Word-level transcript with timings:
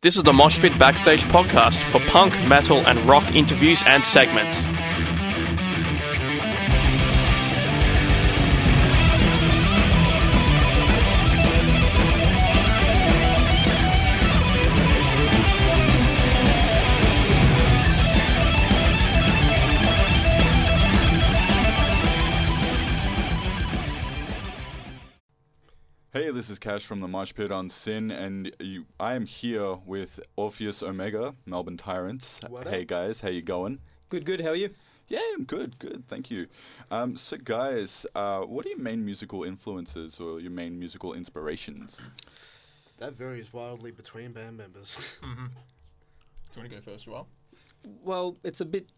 This 0.00 0.14
is 0.14 0.22
the 0.22 0.30
Moshpit 0.30 0.78
Backstage 0.78 1.22
podcast 1.22 1.82
for 1.90 1.98
punk, 2.08 2.32
metal, 2.46 2.86
and 2.86 3.00
rock 3.00 3.34
interviews 3.34 3.82
and 3.84 4.04
segments. 4.04 4.62
Kash 26.68 26.84
from 26.84 27.00
the 27.00 27.08
Mosh 27.08 27.32
Pit 27.32 27.50
on 27.50 27.70
SYN, 27.70 28.10
and 28.10 28.54
you, 28.60 28.84
I 29.00 29.14
am 29.14 29.24
here 29.24 29.76
with 29.86 30.20
Orpheus 30.36 30.82
Omega, 30.82 31.34
Melbourne 31.46 31.78
Tyrants. 31.78 32.40
What 32.46 32.68
hey 32.68 32.82
up? 32.82 32.88
guys, 32.88 33.22
how 33.22 33.30
you 33.30 33.40
going? 33.40 33.78
Good, 34.10 34.26
good. 34.26 34.42
How 34.42 34.50
are 34.50 34.54
you? 34.54 34.74
Yeah, 35.08 35.20
I'm 35.32 35.44
good, 35.44 35.78
good, 35.78 36.04
thank 36.08 36.30
you. 36.30 36.46
Um, 36.90 37.16
so 37.16 37.38
guys, 37.38 38.04
uh, 38.14 38.40
what 38.40 38.66
are 38.66 38.68
your 38.68 38.80
main 38.80 39.02
musical 39.02 39.44
influences 39.44 40.20
or 40.20 40.40
your 40.40 40.50
main 40.50 40.78
musical 40.78 41.14
inspirations? 41.14 42.10
That 42.98 43.14
varies 43.14 43.50
wildly 43.50 43.90
between 43.90 44.32
band 44.32 44.58
members. 44.58 44.94
Do 45.22 45.26
you 45.26 45.38
want 46.58 46.70
to 46.70 46.76
go 46.76 46.82
first, 46.82 47.06
Joao? 47.06 47.28
Well, 48.04 48.36
it's 48.44 48.60
a 48.60 48.66
bit. 48.66 48.88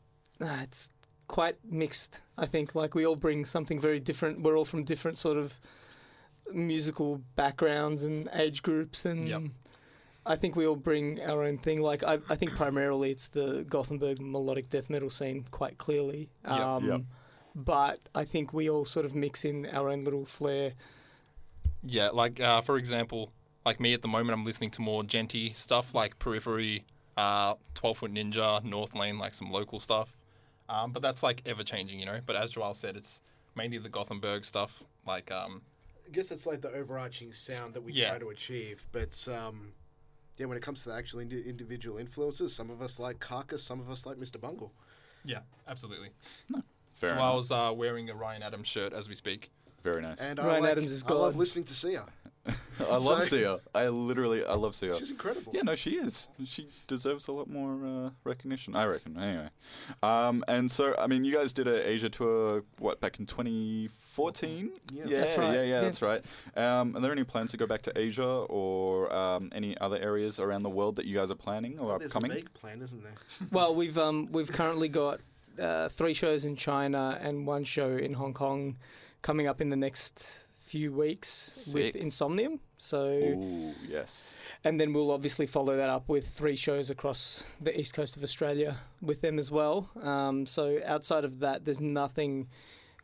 Uh, 0.40 0.58
it's 0.62 0.90
quite 1.28 1.54
mixed. 1.64 2.20
I 2.36 2.46
think. 2.46 2.74
Like 2.74 2.96
we 2.96 3.06
all 3.06 3.14
bring 3.14 3.44
something 3.44 3.80
very 3.80 4.00
different. 4.00 4.42
We're 4.42 4.58
all 4.58 4.64
from 4.64 4.82
different 4.82 5.18
sort 5.18 5.36
of 5.36 5.60
musical 6.52 7.20
backgrounds 7.36 8.02
and 8.04 8.28
age 8.34 8.62
groups, 8.62 9.04
and 9.04 9.28
Yep. 9.28 9.42
I 10.26 10.36
think 10.36 10.54
we 10.54 10.66
all 10.66 10.76
bring 10.76 11.20
our 11.22 11.42
own 11.44 11.58
thing. 11.58 11.80
Like 11.80 12.02
I, 12.02 12.18
I 12.28 12.36
think 12.36 12.54
primarily 12.54 13.10
it's 13.10 13.28
the 13.28 13.64
Gothenburg 13.68 14.20
melodic 14.20 14.68
death 14.68 14.90
metal 14.90 15.10
scene, 15.10 15.44
quite 15.50 15.78
clearly. 15.78 16.30
Yep. 16.44 16.52
Um, 16.60 16.88
Yep. 16.88 17.00
But 17.54 18.00
I 18.14 18.24
think 18.24 18.52
we 18.52 18.70
all 18.70 18.84
sort 18.84 19.04
of 19.04 19.14
mix 19.14 19.44
in 19.44 19.66
our 19.66 19.88
own 19.88 20.04
little 20.04 20.24
flair. 20.24 20.74
Yeah, 21.82 22.10
like 22.10 22.38
uh, 22.40 22.60
for 22.60 22.76
example, 22.76 23.32
like 23.64 23.80
me 23.80 23.92
at 23.94 24.02
the 24.02 24.08
moment, 24.08 24.38
I'm 24.38 24.44
listening 24.44 24.70
to 24.72 24.82
more 24.82 25.02
djenty 25.02 25.56
stuff 25.56 25.94
like 25.94 26.18
Periphery, 26.18 26.84
uh, 27.16 27.54
12 27.74 27.98
Foot 27.98 28.12
Ninja, 28.12 28.62
North 28.62 28.94
Lane, 28.94 29.18
like 29.18 29.34
some 29.34 29.50
local 29.50 29.80
stuff. 29.80 30.16
Um, 30.68 30.92
but 30.92 31.02
that's 31.02 31.22
like 31.22 31.42
ever 31.46 31.64
changing, 31.64 31.98
you 31.98 32.06
know. 32.06 32.20
But 32.24 32.36
as 32.36 32.50
Joao 32.50 32.74
said, 32.74 32.96
it's 32.96 33.20
mainly 33.56 33.78
the 33.78 33.88
Gothenburg 33.88 34.44
stuff. 34.44 34.84
Like, 35.06 35.32
um, 35.32 35.62
I 36.06 36.10
guess 36.10 36.28
that's 36.28 36.46
like 36.46 36.60
the 36.60 36.72
overarching 36.72 37.32
sound 37.32 37.74
that 37.74 37.82
we 37.82 37.92
Yeah. 37.92 38.10
try 38.10 38.18
to 38.18 38.28
achieve. 38.30 38.84
But 38.92 39.26
um, 39.28 39.72
yeah, 40.36 40.46
when 40.46 40.56
it 40.56 40.62
comes 40.62 40.82
to 40.82 40.88
the 40.88 40.94
actual 40.94 41.20
indi- 41.20 41.42
individual 41.48 41.98
influences, 41.98 42.54
some 42.54 42.70
of 42.70 42.82
us 42.82 42.98
like 42.98 43.20
Carcass, 43.20 43.62
some 43.62 43.80
of 43.80 43.90
us 43.90 44.06
like 44.06 44.16
Mr. 44.16 44.40
Bungle. 44.40 44.72
yeah, 45.24 45.40
absolutely. 45.68 46.10
No. 46.48 46.62
Fair 46.94 47.14
Joao's 47.16 47.50
enough. 47.50 47.70
uh, 47.70 47.74
wearing 47.74 48.10
a 48.10 48.14
Ryan 48.14 48.42
Adams 48.42 48.68
shirt 48.68 48.92
as 48.92 49.08
we 49.08 49.14
speak. 49.14 49.50
Very 49.82 50.02
nice. 50.02 50.18
And 50.18 50.38
I, 50.38 50.46
Ryan 50.46 50.62
like, 50.62 50.72
Adams 50.72 50.92
is 50.92 51.02
god 51.02 51.14
I 51.14 51.18
love 51.20 51.36
listening 51.36 51.64
to 51.64 51.74
Sia. 51.74 52.04
I 52.46 52.96
love 52.96 53.24
so- 53.24 53.36
Sia. 53.36 53.60
I 53.74 53.88
literally, 53.88 54.44
I 54.44 54.54
love 54.54 54.74
Sia. 54.74 54.96
She's 54.96 55.10
incredible. 55.10 55.52
Yeah, 55.54 55.62
no, 55.62 55.74
she 55.74 55.90
is. 55.92 56.28
She 56.44 56.68
deserves 56.86 57.28
a 57.28 57.32
lot 57.32 57.48
more 57.48 57.84
uh, 57.84 58.10
recognition, 58.24 58.74
I 58.74 58.84
reckon. 58.86 59.18
Anyway, 59.18 59.48
um, 60.02 60.42
and 60.48 60.70
so 60.70 60.94
I 60.98 61.06
mean, 61.06 61.24
you 61.24 61.32
guys 61.34 61.52
did 61.52 61.68
a 61.68 61.86
Asia 61.88 62.08
tour, 62.08 62.64
what 62.78 63.00
back 63.00 63.20
in 63.20 63.26
2014? 63.26 64.70
Yeah. 64.92 65.04
yeah, 65.06 65.20
That's 65.20 65.36
right, 65.38 65.54
yeah, 65.54 65.62
yeah, 65.62 65.68
yeah. 65.68 65.80
that's 65.82 66.02
right. 66.02 66.24
Um, 66.56 66.96
are 66.96 67.00
there 67.00 67.12
any 67.12 67.24
plans 67.24 67.50
to 67.52 67.56
go 67.56 67.66
back 67.66 67.82
to 67.82 67.98
Asia 67.98 68.24
or 68.24 69.12
um, 69.12 69.50
any 69.54 69.76
other 69.78 69.96
areas 69.98 70.38
around 70.38 70.62
the 70.62 70.70
world 70.70 70.96
that 70.96 71.06
you 71.06 71.16
guys 71.16 71.30
are 71.30 71.34
planning 71.36 71.78
or 71.78 71.88
Well, 71.88 71.98
there's 71.98 72.10
upcoming? 72.12 72.30
a 72.32 72.34
vague 72.36 72.54
plan, 72.54 72.80
isn't 72.82 73.02
there? 73.02 73.14
Well, 73.52 73.74
we've 73.74 73.98
um 73.98 74.28
we've 74.32 74.50
currently 74.52 74.88
got 74.88 75.20
uh, 75.60 75.88
three 75.88 76.14
shows 76.14 76.44
in 76.44 76.56
China 76.56 77.18
and 77.20 77.46
one 77.46 77.64
show 77.64 77.90
in 77.96 78.14
Hong 78.14 78.32
Kong 78.34 78.76
coming 79.22 79.46
up 79.46 79.60
in 79.60 79.70
the 79.70 79.76
next 79.76 80.44
few 80.70 80.92
weeks 80.92 81.68
with 81.74 81.94
Sick. 81.94 82.02
Insomnium. 82.04 82.58
So 82.78 83.02
Ooh, 83.06 83.74
yes. 83.88 84.32
and 84.64 84.80
then 84.80 84.92
we'll 84.94 85.10
obviously 85.10 85.46
follow 85.46 85.76
that 85.76 85.88
up 85.96 86.08
with 86.08 86.28
three 86.28 86.56
shows 86.56 86.90
across 86.90 87.44
the 87.60 87.72
east 87.78 87.92
coast 87.94 88.16
of 88.16 88.22
Australia 88.22 88.78
with 89.02 89.20
them 89.20 89.38
as 89.38 89.50
well. 89.50 89.76
Um, 90.02 90.46
so 90.46 90.62
outside 90.94 91.24
of 91.24 91.40
that, 91.40 91.64
there's 91.64 91.80
nothing 91.80 92.48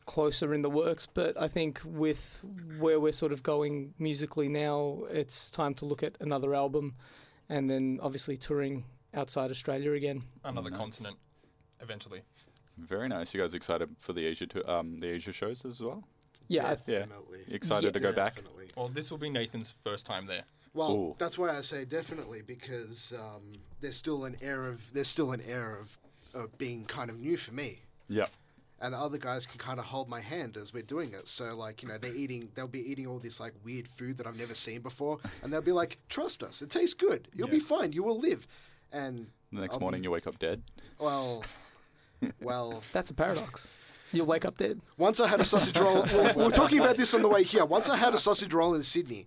closer 0.06 0.54
in 0.54 0.62
the 0.62 0.70
works. 0.70 1.06
But 1.12 1.32
I 1.46 1.48
think 1.48 1.80
with 1.84 2.40
where 2.78 2.98
we're 3.00 3.12
sort 3.24 3.32
of 3.32 3.42
going 3.42 3.94
musically 3.98 4.48
now, 4.48 5.02
it's 5.10 5.50
time 5.50 5.74
to 5.74 5.84
look 5.84 6.02
at 6.02 6.16
another 6.20 6.54
album, 6.54 6.94
and 7.48 7.68
then 7.68 7.98
obviously 8.02 8.36
touring 8.36 8.84
outside 9.12 9.50
Australia 9.50 9.92
again. 9.92 10.22
Another 10.44 10.70
Nice. 10.70 10.78
continent, 10.78 11.16
eventually. 11.80 12.22
Very 12.78 13.08
nice. 13.08 13.34
You 13.34 13.40
guys 13.40 13.54
excited 13.54 13.88
for 13.98 14.12
the 14.12 14.24
Asia 14.26 14.46
to, 14.46 14.70
um, 14.70 15.00
the 15.00 15.08
Asia 15.08 15.32
shows 15.32 15.64
as 15.64 15.80
well? 15.80 16.04
Yeah, 16.48 16.66
I- 16.66 16.70
Yeah. 16.86 16.98
Definitely. 17.00 17.40
You 17.48 17.54
excited 17.54 17.92
to 17.94 18.00
go 18.00 18.12
back? 18.12 18.36
Definitely. 18.36 18.68
Well, 18.76 18.88
this 18.88 19.10
will 19.10 19.18
be 19.18 19.30
Nathan's 19.30 19.74
first 19.84 20.06
time 20.06 20.26
there. 20.26 20.44
Well, 20.74 20.90
Ooh. 20.92 21.14
that's 21.18 21.38
why 21.38 21.56
I 21.56 21.62
say 21.62 21.84
definitely 21.86 22.42
because 22.42 23.12
um, 23.16 23.52
there's 23.80 23.96
still 23.96 24.24
an 24.26 24.36
air 24.42 24.66
of 24.66 24.92
there's 24.92 25.08
still 25.08 25.32
an 25.32 25.40
air 25.40 25.78
of, 25.80 25.96
of 26.34 26.58
being 26.58 26.84
kind 26.84 27.08
of 27.10 27.18
new 27.18 27.36
for 27.36 27.52
me. 27.52 27.80
Yep. 28.08 28.30
and 28.82 28.92
the 28.92 28.98
other 28.98 29.16
guys 29.18 29.46
can 29.46 29.58
kind 29.58 29.78
of 29.80 29.86
hold 29.86 30.06
my 30.08 30.20
hand 30.20 30.56
as 30.58 30.72
we're 30.74 30.82
doing 30.82 31.14
it. 31.14 31.26
So 31.28 31.56
like 31.56 31.82
you 31.82 31.88
know 31.88 31.96
they're 31.98 32.14
eating, 32.14 32.50
they'll 32.54 32.68
be 32.68 32.80
eating 32.90 33.06
all 33.06 33.18
this 33.18 33.40
like 33.40 33.54
weird 33.64 33.88
food 33.88 34.18
that 34.18 34.26
I've 34.26 34.36
never 34.38 34.52
seen 34.54 34.82
before, 34.82 35.18
and 35.42 35.50
they'll 35.50 35.62
be 35.62 35.72
like, 35.72 35.96
"Trust 36.10 36.42
us, 36.42 36.60
it 36.60 36.68
tastes 36.68 36.94
good. 36.94 37.26
You'll 37.34 37.48
be 37.48 37.58
fine. 37.58 37.92
You 37.94 38.02
will 38.02 38.20
live." 38.20 38.46
And 38.92 39.28
The 39.50 39.62
next 39.62 39.74
I'll 39.74 39.80
morning 39.80 40.02
be- 40.02 40.04
you 40.04 40.10
wake 40.10 40.26
up 40.26 40.38
dead. 40.38 40.62
well, 40.98 41.42
well, 42.42 42.82
That's 42.92 43.08
a 43.10 43.14
paradox. 43.14 43.70
You'll 44.12 44.26
wake 44.26 44.44
up 44.44 44.56
dead. 44.56 44.80
once 44.98 45.20
I 45.20 45.28
had 45.28 45.40
a 45.40 45.44
sausage 45.44 45.76
roll. 45.78 46.02
we 46.02 46.32
we 46.32 46.44
were 46.44 46.50
talking 46.50 46.78
about 46.80 46.96
this 46.96 47.12
on 47.14 47.22
the 47.22 47.28
way 47.28 47.42
here. 47.42 47.64
Once 47.64 47.88
I 47.88 47.96
had 47.96 48.14
a 48.14 48.18
sausage 48.18 48.52
roll 48.54 48.74
in 48.74 48.82
Sydney, 48.82 49.26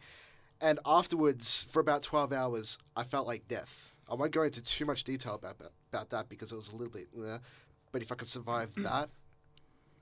and 0.61 0.79
afterwards 0.85 1.67
for 1.69 1.79
about 1.79 2.01
twelve 2.03 2.31
hours, 2.33 2.77
I 2.95 3.03
felt 3.03 3.27
like 3.27 3.47
death. 3.47 3.93
I 4.09 4.15
won't 4.15 4.31
go 4.31 4.41
into 4.43 4.61
too 4.63 4.85
much 4.85 5.03
detail 5.03 5.35
about 5.35 5.59
that, 5.59 5.71
about 5.93 6.09
that 6.09 6.29
because 6.29 6.51
it 6.51 6.55
was 6.55 6.69
a 6.69 6.75
little 6.75 6.91
bit. 6.93 7.07
Uh, 7.15 7.37
but 7.91 8.01
if 8.01 8.11
I 8.11 8.15
could 8.15 8.27
survive 8.27 8.71
that, 8.77 9.09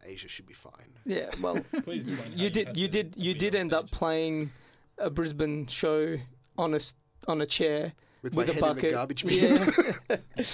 Asia 0.04 0.28
should 0.28 0.46
be 0.46 0.54
fine. 0.54 0.94
Yeah, 1.06 1.30
well, 1.42 1.60
Please 1.84 2.06
you 2.06 2.18
you 2.36 2.50
did 2.50 2.78
you 2.78 2.88
did 2.88 3.14
you 3.18 3.34
did 3.34 3.56
end 3.56 3.74
up 3.74 3.92
playing 3.92 4.52
a 4.98 5.10
Brisbane 5.10 5.68
show 5.68 6.18
on 6.58 6.74
a 6.74 6.80
on 7.28 7.42
a 7.42 7.46
chair 7.46 7.94
With, 8.22 8.34
with 8.34 8.48
my 8.48 8.52
a 8.52 8.54
head 8.54 8.62
bucket. 8.62 8.84
in 8.86 8.90
a 8.90 8.94
garbage 8.94 9.26
bin. 9.26 9.74
Yeah, 10.10 10.18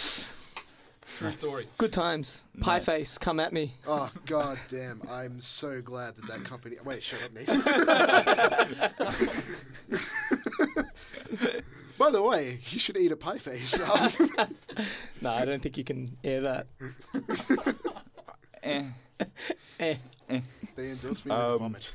True 1.18 1.32
story. 1.32 1.66
good 1.78 1.94
times. 1.94 2.46
Pie 2.60 2.78
Nice. 2.78 2.86
face, 2.86 3.18
come 3.18 3.40
at 3.40 3.54
me. 3.54 3.76
Oh 3.88 4.10
god 4.26 4.58
damn! 4.68 5.02
I'm 5.10 5.40
so 5.42 5.82
glad 5.82 6.16
that 6.16 6.28
that 6.28 6.44
company. 6.44 6.78
Wait, 6.84 7.04
shut 7.04 7.22
up, 7.24 7.34
Nathan. 7.34 7.62
By 11.98 12.10
the 12.10 12.22
way, 12.24 12.60
you 12.72 12.80
should 12.80 12.98
eat 12.98 13.12
a 13.12 13.16
pie 13.18 13.38
face. 13.38 13.80
Um, 13.80 14.12
No, 15.22 15.30
I 15.32 15.46
don't 15.46 15.62
think 15.62 15.78
you 15.78 15.84
can 15.84 16.18
air 16.24 16.42
that. 16.42 16.68
Eh. 18.64 18.86
Eh. 19.80 19.96
they 20.76 20.90
endorsed 20.92 21.26
me 21.26 21.32
with 21.36 21.40
Um, 21.40 21.60
vomit. 21.60 21.92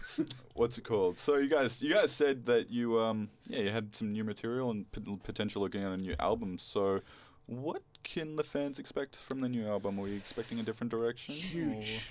What's 0.55 0.77
it 0.79 0.85
called? 0.85 1.19
So 1.19 1.37
you 1.37 1.49
guys, 1.49 1.81
you 1.83 1.93
guys 1.95 2.13
said 2.13 2.45
that 2.47 2.71
you, 2.71 3.01
um, 3.01 3.31
yeah, 3.47 3.61
you 3.61 3.71
had 3.71 3.95
some 3.95 4.13
new 4.13 4.23
material 4.23 4.71
and 4.71 4.91
pot- 4.93 5.23
potential 5.25 5.63
looking 5.63 5.83
at 5.83 5.93
a 5.93 5.97
new 5.97 6.15
album. 6.19 6.59
So, 6.59 7.01
what 7.47 7.83
can 8.13 8.37
the 8.37 8.45
fans 8.45 8.79
expect 8.79 9.17
from 9.17 9.41
the 9.41 9.49
new 9.49 9.67
album? 9.67 9.99
Are 9.99 10.03
we 10.03 10.17
expecting 10.17 10.59
a 10.61 10.63
different 10.63 10.91
direction? 10.91 11.35
Huge. 11.35 12.11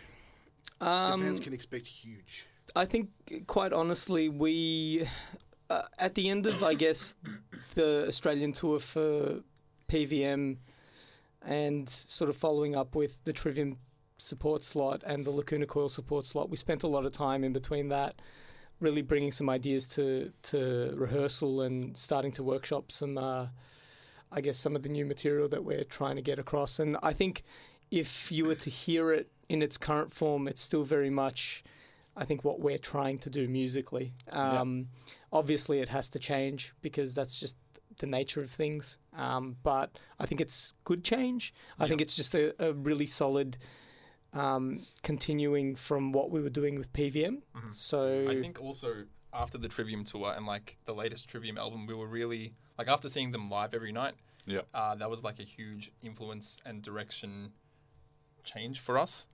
the 0.79 0.87
Um, 0.87 1.21
fans 1.21 1.39
can 1.39 1.53
expect 1.53 1.87
huge. 1.87 2.45
I 2.75 2.85
think, 2.85 3.09
quite 3.47 3.73
honestly, 3.73 4.29
we 4.29 5.07
uh, 5.69 5.83
at 5.97 6.15
the 6.15 6.29
end 6.29 6.45
of 6.45 6.63
I 6.63 6.73
guess 6.73 7.15
the 7.75 8.05
Australian 8.07 8.53
tour 8.53 8.79
for 8.79 9.41
PVM, 9.87 10.57
and 11.41 11.89
sort 11.89 12.29
of 12.29 12.37
following 12.37 12.75
up 12.75 12.95
with 12.95 13.23
the 13.23 13.33
Trivium 13.33 13.77
support 14.17 14.63
slot 14.63 15.03
and 15.05 15.25
the 15.25 15.31
Lacuna 15.31 15.65
Coil 15.65 15.89
support 15.89 16.25
slot, 16.25 16.49
we 16.49 16.57
spent 16.57 16.83
a 16.83 16.87
lot 16.87 17.05
of 17.05 17.11
time 17.11 17.43
in 17.43 17.53
between 17.53 17.89
that, 17.89 18.21
really 18.79 19.01
bringing 19.01 19.31
some 19.31 19.49
ideas 19.49 19.85
to 19.87 20.31
to 20.43 20.93
rehearsal 20.95 21.61
and 21.61 21.97
starting 21.97 22.31
to 22.33 22.43
workshop 22.43 22.91
some, 22.91 23.17
uh, 23.17 23.47
I 24.31 24.41
guess, 24.41 24.57
some 24.57 24.75
of 24.75 24.83
the 24.83 24.89
new 24.89 25.05
material 25.05 25.47
that 25.49 25.63
we're 25.63 25.83
trying 25.83 26.15
to 26.17 26.21
get 26.21 26.37
across. 26.39 26.79
And 26.79 26.97
I 27.01 27.13
think 27.13 27.43
if 27.91 28.31
you 28.31 28.45
were 28.45 28.55
to 28.55 28.69
hear 28.69 29.11
it 29.11 29.31
in 29.47 29.61
its 29.61 29.77
current 29.77 30.13
form, 30.13 30.47
it's 30.47 30.61
still 30.61 30.83
very 30.83 31.09
much. 31.09 31.63
I 32.15 32.25
think 32.25 32.43
what 32.43 32.59
we're 32.59 32.79
trying 32.79 33.19
to 33.19 33.29
do 33.29 33.47
musically. 33.47 34.13
Um, 34.31 34.87
Obviously, 35.31 35.79
it 35.79 35.89
has 35.89 36.09
to 36.09 36.19
change 36.19 36.73
because 36.81 37.13
that's 37.13 37.37
just 37.37 37.55
the 37.99 38.07
nature 38.07 38.41
of 38.41 38.49
things. 38.49 38.97
Um, 39.15 39.57
but 39.63 39.97
I 40.19 40.25
think 40.25 40.41
it's 40.41 40.73
good 40.83 41.03
change. 41.03 41.53
I 41.79 41.83
Yeah. 41.83 41.89
think 41.89 42.01
it's 42.01 42.15
just 42.15 42.33
a, 42.35 42.53
a 42.63 42.73
really 42.73 43.07
solid 43.07 43.57
um, 44.33 44.85
continuing 45.03 45.75
from 45.75 46.11
what 46.11 46.29
we 46.31 46.41
were 46.41 46.49
doing 46.49 46.75
with 46.75 46.91
PVM. 46.93 47.41
Mhm. 47.55 47.73
So 47.73 48.27
I 48.29 48.39
think 48.41 48.59
also 48.61 49.05
after 49.37 49.57
the 49.57 49.67
Trivium 49.67 50.03
tour 50.03 50.33
and 50.35 50.45
like 50.45 50.77
the 50.85 50.93
latest 50.93 51.27
Trivium 51.27 51.57
album, 51.57 51.85
we 51.85 51.93
were 51.93 52.07
really 52.07 52.53
like 52.77 52.87
after 52.87 53.09
seeing 53.09 53.31
them 53.31 53.49
live 53.49 53.73
every 53.73 53.91
night. 53.91 54.15
Yeah. 54.45 54.61
Uh, 54.73 54.95
that 54.95 55.09
was 55.09 55.23
like 55.23 55.39
a 55.39 55.43
huge 55.43 55.91
influence 56.01 56.57
and 56.65 56.81
direction 56.81 57.51
change 58.43 58.79
for 58.79 58.97
us, 58.97 59.27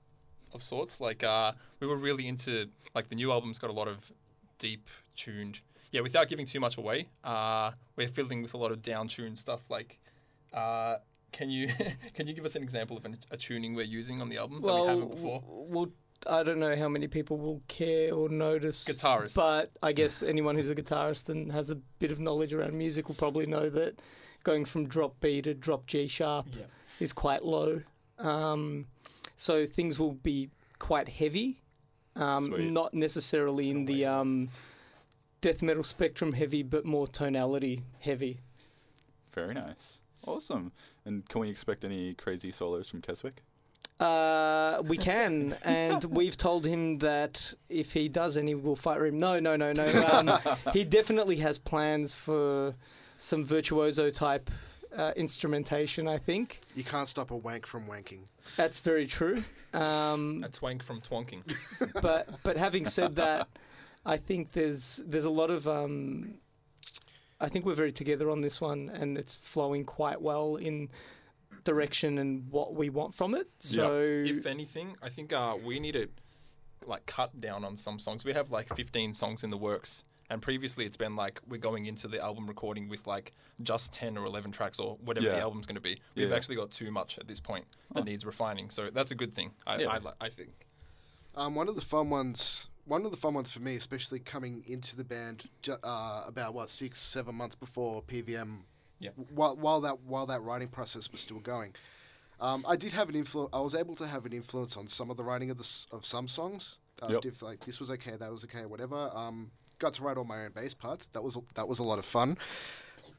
of 0.53 0.63
sorts. 0.63 0.99
Like 0.99 1.23
uh, 1.23 1.53
we 1.79 1.87
were 1.87 1.97
really 1.97 2.27
into 2.27 2.69
like 2.93 3.09
the 3.09 3.15
new 3.15 3.31
album's 3.31 3.59
got 3.59 3.69
a 3.69 3.73
lot 3.73 3.87
of 3.87 4.11
deep 4.59 4.89
tuned. 5.15 5.59
Yeah, 5.91 6.01
without 6.01 6.27
giving 6.27 6.47
too 6.47 6.59
much 6.59 6.77
away, 6.77 7.09
uh, 7.23 7.71
we're 7.95 8.07
filling 8.07 8.41
with 8.41 8.55
a 8.55 8.57
lot 8.57 8.71
of 8.71 8.81
down 8.81 9.07
tuned 9.07 9.37
stuff. 9.37 9.61
Like, 9.69 9.99
uh, 10.51 10.95
can 11.31 11.49
you 11.51 11.69
can 12.15 12.27
you 12.27 12.33
give 12.33 12.45
us 12.45 12.55
an 12.55 12.63
example 12.63 12.97
of 12.97 13.05
an, 13.05 13.17
a 13.29 13.37
tuning 13.37 13.75
we're 13.75 13.85
using 13.85 14.19
on 14.19 14.29
the 14.29 14.37
album 14.37 14.61
that 14.61 14.73
we 14.73 14.87
haven't 14.87 15.11
before? 15.11 15.41
w- 15.41 15.65
well, 15.69 15.87
I 16.27 16.43
don't 16.43 16.59
know 16.59 16.75
how 16.75 16.87
many 16.87 17.07
people 17.07 17.37
will 17.37 17.61
care 17.67 18.13
or 18.13 18.29
notice. 18.29 18.85
Guitarists. 18.85 19.35
But 19.35 19.71
I 19.81 19.91
guess 19.91 20.23
anyone 20.23 20.55
who's 20.55 20.69
a 20.69 20.75
guitarist 20.75 21.29
and 21.29 21.51
has 21.51 21.69
a 21.69 21.75
bit 21.75 22.11
of 22.11 22.19
knowledge 22.19 22.53
around 22.53 22.77
music 22.77 23.07
will 23.07 23.15
probably 23.15 23.45
know 23.45 23.69
that 23.69 23.99
going 24.43 24.65
from 24.65 24.87
drop 24.87 25.19
B 25.19 25.41
to 25.41 25.53
drop 25.53 25.85
G 25.87 26.07
sharp 26.07 26.47
Yeah. 26.57 26.65
is 26.99 27.13
quite 27.13 27.43
low. 27.45 27.81
Um, 28.19 28.87
so 29.35 29.65
things 29.65 29.99
will 29.99 30.13
be 30.13 30.49
quite 30.79 31.09
heavy, 31.09 31.61
um, 32.15 32.73
not 32.73 32.93
necessarily 32.93 33.69
in 33.69 33.85
the 33.85 34.05
um, 34.05 34.49
death 35.41 35.61
metal 35.61 35.83
spectrum 35.83 36.33
heavy, 36.33 36.61
but 36.63 36.85
more 36.85 37.07
tonality 37.07 37.83
heavy. 37.99 38.39
Very 39.33 39.53
nice. 39.53 39.99
Awesome. 40.25 40.71
And 41.05 41.27
can 41.27 41.41
we 41.41 41.49
expect 41.49 41.83
any 41.83 42.13
crazy 42.13 42.51
solos 42.51 42.87
from 42.87 43.01
Keswick? 43.01 43.41
Uh, 43.99 44.81
we 44.85 44.97
can, 44.97 45.55
and 45.63 46.03
we've 46.19 46.35
told 46.35 46.65
him 46.65 46.97
that 46.99 47.53
if 47.69 47.93
he 47.93 48.09
does 48.09 48.35
any, 48.37 48.55
we'll 48.55 48.75
fire 48.75 49.05
him. 49.05 49.17
No, 49.17 49.39
no, 49.39 49.55
no, 49.55 49.71
no. 49.71 50.05
Um, 50.05 50.39
he 50.73 50.83
definitely 50.97 51.37
has 51.37 51.57
plans 51.57 52.13
for 52.15 52.75
some 53.17 53.45
virtuoso 53.45 54.09
type 54.09 54.49
uh, 54.97 55.11
instrumentation. 55.15 56.07
I 56.07 56.17
think 56.17 56.61
You 56.75 56.83
can't 56.83 57.07
stop 57.07 57.31
a 57.31 57.35
wank 57.37 57.65
from 57.65 57.85
wanking. 57.85 58.21
that's 58.57 58.79
very 58.81 59.07
true. 59.07 59.43
Um, 59.73 60.43
A 60.45 60.49
twank 60.49 60.83
from 60.83 61.01
twonking. 61.01 61.41
but 62.01 62.29
but 62.43 62.57
having 62.57 62.85
said 62.85 63.15
that, 63.15 63.47
I 64.05 64.17
think 64.17 64.51
there's 64.51 64.99
there's 65.05 65.25
a 65.25 65.29
lot 65.31 65.49
of 65.49 65.67
um, 65.67 66.35
I 67.39 67.47
think 67.49 67.65
we're 67.65 67.73
very 67.73 67.91
together 67.91 68.29
on 68.29 68.41
this 68.41 68.59
one, 68.61 68.89
and 68.93 69.17
it's 69.17 69.35
flowing 69.35 69.83
quite 69.85 70.21
well 70.21 70.57
in 70.57 70.89
direction 71.63 72.17
and 72.17 72.49
what 72.51 72.73
we 72.75 72.89
want 72.89 73.13
from 73.15 73.35
it. 73.35 73.47
So 73.59 73.99
if 74.01 74.45
anything, 74.45 74.95
I 75.01 75.09
think 75.09 75.33
uh, 75.33 75.55
we 75.63 75.79
need 75.79 75.93
to 75.93 76.07
like 76.85 77.05
cut 77.05 77.39
down 77.39 77.63
on 77.63 77.77
some 77.77 77.99
songs. 77.99 78.25
We 78.25 78.33
have 78.33 78.51
like 78.51 78.73
15 78.75 79.13
songs 79.13 79.43
in 79.43 79.49
the 79.49 79.57
works, 79.57 80.03
and 80.29 80.41
previously 80.41 80.85
it's 80.85 80.97
been 80.97 81.15
like 81.15 81.39
we're 81.47 81.57
going 81.57 81.85
into 81.85 82.07
the 82.07 82.21
album 82.21 82.47
recording 82.47 82.89
with 82.89 83.07
like 83.07 83.31
just 83.61 83.93
10 83.93 84.17
or 84.17 84.25
11 84.25 84.51
tracks 84.51 84.79
or 84.79 84.97
whatever 85.03 85.27
the 85.29 85.39
album's 85.39 85.65
going 85.65 85.75
to 85.75 85.81
be. 85.81 85.99
We've 86.15 86.29
Yeah. 86.29 86.35
actually 86.35 86.55
got 86.57 86.71
too 86.71 86.91
much 86.91 87.17
at 87.17 87.27
this 87.27 87.39
point 87.39 87.65
that 87.93 88.01
Oh. 88.01 88.03
needs 88.03 88.25
refining. 88.25 88.69
So 88.69 88.89
that's 88.89 89.11
a 89.11 89.15
good 89.15 89.33
thing. 89.33 89.51
I 89.65 89.77
Yeah. 89.81 89.87
I, 89.89 89.97
li- 89.99 90.11
I 90.19 90.29
think. 90.29 90.67
Um, 91.35 91.55
one 91.55 91.67
of 91.69 91.75
the 91.75 91.81
fun 91.81 92.09
ones, 92.09 92.67
one 92.85 93.05
of 93.05 93.11
the 93.11 93.17
fun 93.17 93.33
ones 93.33 93.49
for 93.49 93.59
me, 93.59 93.75
especially 93.75 94.19
coming 94.19 94.63
into 94.67 94.95
the 94.95 95.03
band 95.03 95.45
uh, 95.83 96.23
about 96.27 96.53
what 96.53 96.69
six, 96.69 96.99
seven 97.01 97.33
months 97.35 97.55
before 97.55 98.01
PVM. 98.03 98.65
Yeah. 98.99 99.11
While, 99.33 99.55
while 99.57 99.81
that 99.81 99.99
while 100.01 100.25
that 100.27 100.41
writing 100.41 100.69
process 100.69 101.11
was 101.11 101.19
still 101.21 101.39
going, 101.39 101.73
um, 102.39 102.65
I 102.67 102.75
did 102.75 102.93
have 102.93 103.09
an 103.09 103.15
influence. 103.15 103.49
I 103.53 103.59
was 103.59 103.75
able 103.75 103.95
to 103.95 104.07
have 104.07 104.25
an 104.25 104.33
influence 104.33 104.77
on 104.77 104.87
some 104.87 105.09
of 105.11 105.17
the 105.17 105.23
writing 105.23 105.49
of 105.49 105.57
the 105.57 105.63
s- 105.63 105.87
of 105.91 106.05
some 106.05 106.27
songs. 106.27 106.79
I 107.01 107.07
was 107.07 107.15
Yep. 107.15 107.21
diff- 107.23 107.41
like 107.41 107.65
this 107.65 107.79
was 107.79 107.89
okay, 107.91 108.15
that 108.15 108.31
was 108.31 108.43
okay, 108.45 108.65
whatever. 108.65 109.11
Um, 109.15 109.51
got 109.79 109.93
to 109.95 110.03
write 110.03 110.17
all 110.17 110.23
my 110.23 110.45
own 110.45 110.51
bass 110.51 110.73
parts. 110.73 111.07
That 111.07 111.21
was 111.23 111.37
that 111.55 111.67
was 111.67 111.79
a 111.79 111.83
lot 111.83 111.99
of 111.99 112.05
fun. 112.05 112.37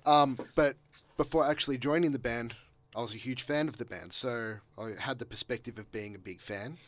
Um, 0.06 0.38
but 0.54 0.76
before 1.16 1.44
actually 1.46 1.78
joining 1.78 2.12
the 2.12 2.18
band, 2.18 2.56
I 2.96 3.00
was 3.00 3.12
a 3.14 3.18
huge 3.18 3.42
fan 3.42 3.68
of 3.68 3.76
the 3.78 3.84
band, 3.84 4.12
so 4.12 4.58
I 4.78 4.92
had 4.98 5.18
the 5.18 5.26
perspective 5.26 5.78
of 5.78 5.90
being 5.92 6.14
a 6.14 6.18
big 6.18 6.40
fan. 6.40 6.78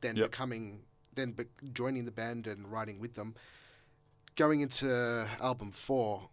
Then 0.00 0.16
Yep. 0.16 0.30
becoming, 0.32 0.84
then 1.14 1.32
be- 1.32 1.44
joining 1.72 2.04
the 2.04 2.10
band 2.10 2.46
and 2.46 2.70
writing 2.70 2.98
with 2.98 3.14
them. 3.14 3.34
Going 4.34 4.60
into 4.62 5.28
album 5.40 5.70
four, 5.72 6.28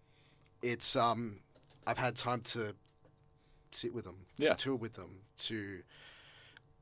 it's 0.62 0.96
um, 0.96 1.42
I've 1.88 1.98
had 1.98 2.16
time 2.16 2.42
to 2.42 2.74
sit 3.72 3.94
with 3.94 4.06
them, 4.06 4.26
Yeah. 4.38 4.50
to 4.50 4.56
tour 4.64 4.76
with 4.76 4.94
them, 4.94 5.22
to 5.48 5.82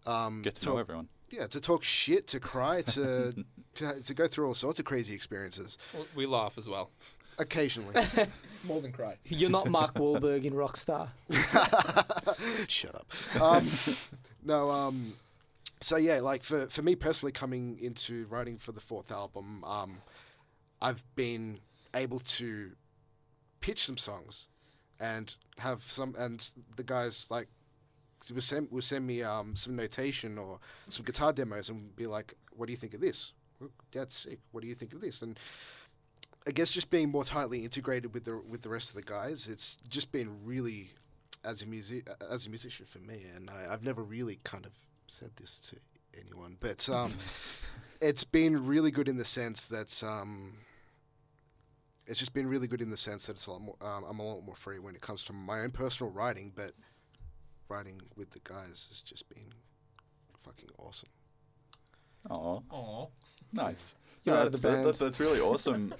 um, 0.05 0.41
Get 0.41 0.55
to 0.55 0.61
talk, 0.61 0.73
know 0.75 0.79
everyone. 0.79 1.07
yeah, 1.29 1.47
to 1.47 1.59
talk 1.59 1.83
shit, 1.83 2.27
to 2.27 2.39
cry, 2.39 2.81
to 2.83 3.45
to 3.75 4.01
to 4.01 4.13
go 4.13 4.27
through 4.27 4.47
all 4.47 4.53
sorts 4.53 4.79
of 4.79 4.85
crazy 4.85 5.13
experiences. 5.13 5.77
We 6.15 6.25
laugh 6.25 6.57
as 6.57 6.67
well. 6.69 6.91
Occasionally, 7.39 7.93
More 8.63 8.81
than 8.81 8.91
cry. 8.91 9.17
you're 9.25 9.49
not 9.51 9.69
Mark 9.69 9.93
Wahlberg 9.95 10.43
in 10.45 10.53
Rockstar. 10.53 11.09
Shut 12.67 12.95
up. 12.95 13.11
Um, 13.39 13.69
no, 14.43 14.71
um, 14.71 15.13
so 15.81 15.97
yeah, 15.97 16.19
like 16.21 16.43
for, 16.43 16.65
for 16.67 16.81
me 16.81 16.95
personally, 16.95 17.31
coming 17.31 17.77
into 17.79 18.25
writing 18.27 18.57
for 18.57 18.71
the 18.71 18.79
fourth 18.81 19.11
album, 19.11 19.63
um, 19.63 19.99
I've 20.81 21.03
been 21.15 21.59
able 21.93 22.19
to 22.19 22.71
pitch 23.61 23.85
some 23.85 23.97
songs 23.97 24.47
and 24.99 25.35
have 25.59 25.83
some, 25.89 26.15
and 26.17 26.49
the 26.75 26.83
guys 26.83 27.27
like 27.29 27.47
will 28.33 28.41
send 28.41 28.71
will 28.71 28.81
send 28.81 29.05
me 29.05 29.23
um, 29.23 29.55
some 29.55 29.75
notation 29.75 30.37
or 30.37 30.59
some 30.89 31.05
guitar 31.05 31.33
demos 31.33 31.69
and 31.69 31.95
be 31.95 32.07
like, 32.07 32.33
"What 32.55 32.67
do 32.67 32.71
you 32.73 32.77
think 32.77 32.93
of 32.93 33.01
this? 33.01 33.33
That's 33.91 34.15
sick. 34.15 34.39
What 34.51 34.61
do 34.61 34.67
you 34.67 34.75
think 34.75 34.93
of 34.93 35.01
this?" 35.01 35.21
And 35.21 35.39
I 36.45 36.51
guess 36.51 36.71
just 36.71 36.89
being 36.89 37.09
more 37.09 37.23
tightly 37.25 37.63
integrated 37.63 38.13
with 38.13 38.25
the 38.25 38.37
with 38.37 38.61
the 38.61 38.69
rest 38.69 38.89
of 38.89 38.95
the 38.95 39.01
guys, 39.01 39.47
it's 39.47 39.77
just 39.89 40.11
been 40.11 40.45
really 40.45 40.91
as 41.43 41.61
a 41.61 41.65
music 41.65 42.07
as 42.29 42.45
a 42.45 42.49
musician 42.49 42.85
for 42.85 42.99
me, 42.99 43.25
and 43.35 43.49
I, 43.49 43.73
I've 43.73 43.83
never 43.83 44.03
really 44.03 44.39
kind 44.43 44.65
of 44.65 44.71
said 45.07 45.31
this 45.35 45.59
to 45.59 45.77
anyone, 46.19 46.57
but 46.59 46.87
um, 46.89 47.13
it's 48.01 48.23
been 48.23 48.65
really 48.65 48.91
good 48.91 49.07
in 49.07 49.17
the 49.17 49.25
sense 49.25 49.65
that 49.65 50.03
um, 50.03 50.53
it's 52.07 52.19
just 52.19 52.33
been 52.33 52.47
really 52.47 52.67
good 52.67 52.81
in 52.81 52.89
the 52.89 52.97
sense 52.97 53.25
that 53.27 53.33
it's 53.33 53.45
a 53.47 53.51
lot 53.51 53.61
more. 53.61 53.75
Um, 53.81 54.03
I'm 54.09 54.19
a 54.19 54.23
lot 54.25 54.43
more 54.45 54.55
free 54.55 54.79
when 54.79 54.95
it 54.95 55.01
comes 55.01 55.23
to 55.23 55.33
my 55.33 55.59
own 55.61 55.71
personal 55.71 56.11
writing, 56.11 56.51
but 56.55 56.71
writing 57.69 58.01
with 58.15 58.31
the 58.31 58.39
guys 58.43 58.87
has 58.89 59.01
just 59.01 59.27
been 59.29 59.53
fucking 60.43 60.69
awesome. 60.79 61.09
Oh, 62.29 62.63
Aww. 62.71 63.09
nice. 63.53 63.95
You're 64.23 64.35
No, 64.35 64.41
out 64.41 64.47
of 64.47 64.53
the 64.53 64.57
that's, 64.57 64.61
that- 64.63 64.83
band. 64.83 64.87
that- 64.87 64.99
that's 64.99 65.19
really 65.19 65.39
awesome. 65.51 65.93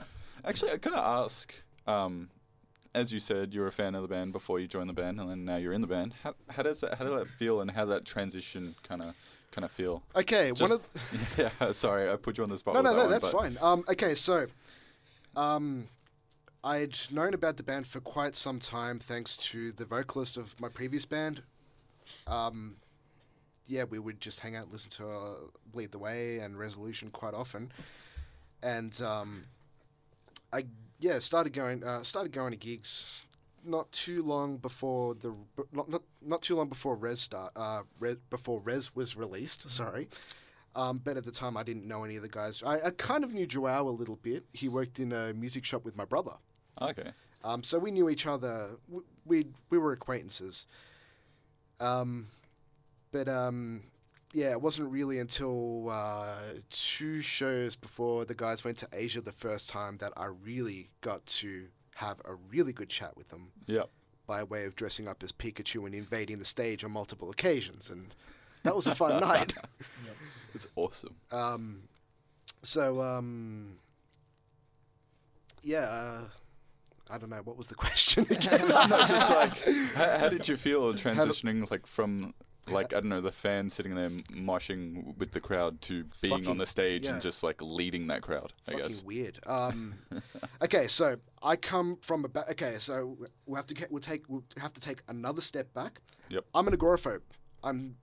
Actually, 0.44 0.71
I 0.71 0.77
gotta 0.77 1.00
ask. 1.00 1.54
Um, 1.86 2.30
as 2.95 3.12
you 3.13 3.19
said, 3.19 3.53
you 3.53 3.62
were 3.62 3.68
a 3.68 3.71
fan 3.71 3.94
of 3.95 4.01
the 4.01 4.07
band 4.07 4.31
before 4.33 4.60
you 4.60 4.68
joined 4.68 4.89
the 4.89 4.94
band, 4.94 5.19
and 5.19 5.30
then 5.30 5.45
now 5.45 5.57
you're 5.57 5.74
in 5.74 5.81
the 5.81 5.88
band. 5.88 6.15
How, 6.24 6.36
how 6.50 6.63
does 6.63 6.80
that, 6.81 6.96
how 6.96 7.05
does 7.05 7.13
that 7.13 7.27
feel, 7.29 7.62
and 7.62 7.72
how 7.72 7.86
that 7.86 8.05
transition 8.05 8.75
kind 8.84 9.01
of 9.01 9.13
kind 9.51 9.63
of 9.65 9.72
feel? 9.72 10.03
Okay, 10.15 10.51
Just- 10.53 10.62
one 10.62 10.72
of 10.72 11.51
yeah, 11.62 11.72
sorry, 11.74 12.10
I 12.10 12.15
put 12.15 12.38
you 12.38 12.43
on 12.43 12.50
the 12.50 12.58
spot. 12.58 12.75
no, 12.75 12.82
no, 12.82 12.89
that 12.91 12.96
no, 12.96 13.01
one, 13.03 13.12
that's 13.12 13.25
but- 13.27 13.34
fine. 13.34 13.58
Um, 13.62 13.84
okay, 13.89 14.15
so 14.15 14.48
um, 15.36 15.88
I'd 16.67 16.97
known 17.12 17.33
about 17.33 17.55
the 17.55 17.63
band 17.63 17.88
for 17.88 18.01
quite 18.01 18.36
some 18.36 18.59
time, 18.59 19.00
thanks 19.00 19.38
to 19.38 19.71
the 19.71 19.86
vocalist 19.86 20.36
of 20.36 20.59
my 20.59 20.67
previous 20.67 21.05
band. 21.05 21.41
Um, 22.27 22.75
yeah, 23.67 23.86
we 23.86 24.00
would 24.00 24.19
just 24.19 24.41
hang 24.41 24.57
out, 24.57 24.69
listen 24.69 24.89
to 24.91 25.07
uh, 25.07 25.33
Bleed 25.71 25.93
the 25.93 25.97
Way 25.97 26.39
and 26.39 26.59
Resolution 26.59 27.09
quite 27.09 27.33
often, 27.33 27.71
and 28.62 29.01
um, 29.01 29.45
I 30.51 30.65
yeah 31.00 31.19
started 31.19 31.53
going 31.53 31.86
uh, 31.86 32.03
started 32.03 32.33
going 32.33 32.51
to 32.51 32.57
gigs 32.57 33.21
not 33.63 33.89
too 33.93 34.21
long 34.21 34.57
before 34.57 35.15
the 35.15 35.33
not 35.71 35.89
not, 35.89 36.01
not 36.21 36.41
too 36.41 36.57
long 36.57 36.67
before 36.67 36.95
Res 36.95 37.21
start 37.21 37.53
uh 37.55 37.83
Res, 37.97 38.17
before 38.29 38.59
Res 38.59 38.93
was 38.93 39.15
released. 39.15 39.69
Sorry. 39.69 40.09
Um, 40.75 41.00
but 41.01 41.15
at 41.15 41.24
the 41.24 41.31
time, 41.31 41.55
I 41.55 41.63
didn't 41.63 41.88
know 41.88 42.03
any 42.03 42.17
of 42.17 42.24
the 42.24 42.29
guys. 42.29 42.62
I, 42.63 42.79
I 42.81 42.89
kind 42.91 43.24
of 43.24 43.33
knew 43.33 43.47
Joao 43.47 43.88
a 43.88 43.89
little 43.89 44.17
bit. 44.17 44.43
He 44.51 44.67
worked 44.67 45.00
in 45.00 45.13
a 45.13 45.33
music 45.33 45.63
shop 45.63 45.86
with 45.86 45.95
my 45.95 46.05
brother. 46.05 46.33
Okay. 46.81 47.12
Um, 47.43 47.63
so 47.63 47.77
we 47.79 47.91
knew 47.91 48.10
each 48.10 48.25
other. 48.25 48.72
We 48.89 49.01
we, 49.25 49.48
we 49.69 49.77
were 49.77 49.91
acquaintances. 49.93 50.65
Um, 51.79 52.27
but 53.12 53.27
um, 53.27 53.84
yeah, 54.34 54.51
it 54.51 54.62
wasn't 54.62 54.91
really 54.91 55.19
until 55.19 55.89
uh, 55.89 56.36
two 56.69 57.22
shows 57.22 57.75
before 57.75 58.25
the 58.25 58.34
guys 58.36 58.63
went 58.63 58.77
to 58.79 58.88
Asia 58.91 59.22
the 59.22 59.31
first 59.31 59.69
time 59.69 59.98
that 59.98 60.13
I 60.17 60.25
really 60.25 60.89
got 61.01 61.25
to 61.27 61.67
have 61.96 62.19
a 62.25 62.36
really 62.36 62.74
good 62.74 62.89
chat 62.89 63.15
with 63.17 63.29
them 63.29 63.51
Yep. 63.67 63.89
by 64.27 64.43
way 64.43 64.65
of 64.65 64.75
dressing 64.75 65.07
up 65.07 65.24
as 65.24 65.31
Pikachu 65.31 65.86
and 65.86 65.96
invading 65.96 66.39
the 66.39 66.46
stage 66.46 66.84
on 66.84 66.91
multiple 66.91 67.29
occasions, 67.31 67.89
and 67.89 68.13
that 68.63 68.75
was 68.75 68.88
a 68.88 68.93
fun 68.96 69.19
night. 69.22 69.53
It's 70.53 70.67
awesome. 70.75 71.15
Um, 71.31 71.84
so 72.63 73.01
um, 73.01 73.77
yeah, 75.63 75.79
uh, 75.81 76.22
I 77.10 77.18
don't 77.18 77.30
know 77.30 77.42
what 77.44 77.58
was 77.58 77.68
the 77.68 77.76
question 77.86 78.26
again. 78.30 78.68
no, 78.68 79.08
just 79.08 79.30
like 79.30 79.58
how, 79.96 80.20
how 80.20 80.30
did 80.30 80.48
you 80.48 80.58
feel 80.58 80.94
transitioning 80.94 81.70
like 81.70 81.88
from 81.88 82.34
like 82.70 82.94
I 82.94 83.00
don't 83.00 83.10
know, 83.10 83.22
the 83.22 83.32
fans 83.32 83.74
sitting 83.74 83.96
there 83.96 84.10
moshing 84.10 85.18
with 85.18 85.32
the 85.32 85.40
crowd 85.40 85.82
to 85.84 86.06
being 86.22 86.48
on 86.48 86.58
the 86.58 86.66
stage 86.66 87.06
yeah. 87.06 87.14
and 87.14 87.22
just 87.22 87.44
like 87.44 87.62
leading 87.62 88.08
that 88.08 88.22
crowd. 88.22 88.54
I 88.68 88.72
Fucking 88.72 88.88
guess. 88.88 89.04
weird. 89.04 89.40
Um, 89.46 89.96
okay, 90.62 90.88
so 90.88 91.18
I 91.42 91.56
come 91.56 91.98
from 92.02 92.26
a 92.26 92.28
ba- 92.28 92.50
okay, 92.52 92.76
so 92.80 93.18
we'll 93.46 93.56
have 93.56 93.68
to 93.68 93.74
get, 93.74 93.92
we'll 93.92 94.02
take 94.02 94.28
we'll 94.28 94.44
have 94.58 94.74
to 94.74 94.82
take 94.82 95.02
another 95.08 95.42
step 95.42 95.74
back. 95.74 96.02
Yep. 96.30 96.46
I'm 96.54 96.68
an 96.68 96.76
agoraphobe. 96.76 97.22
I'm 97.64 97.96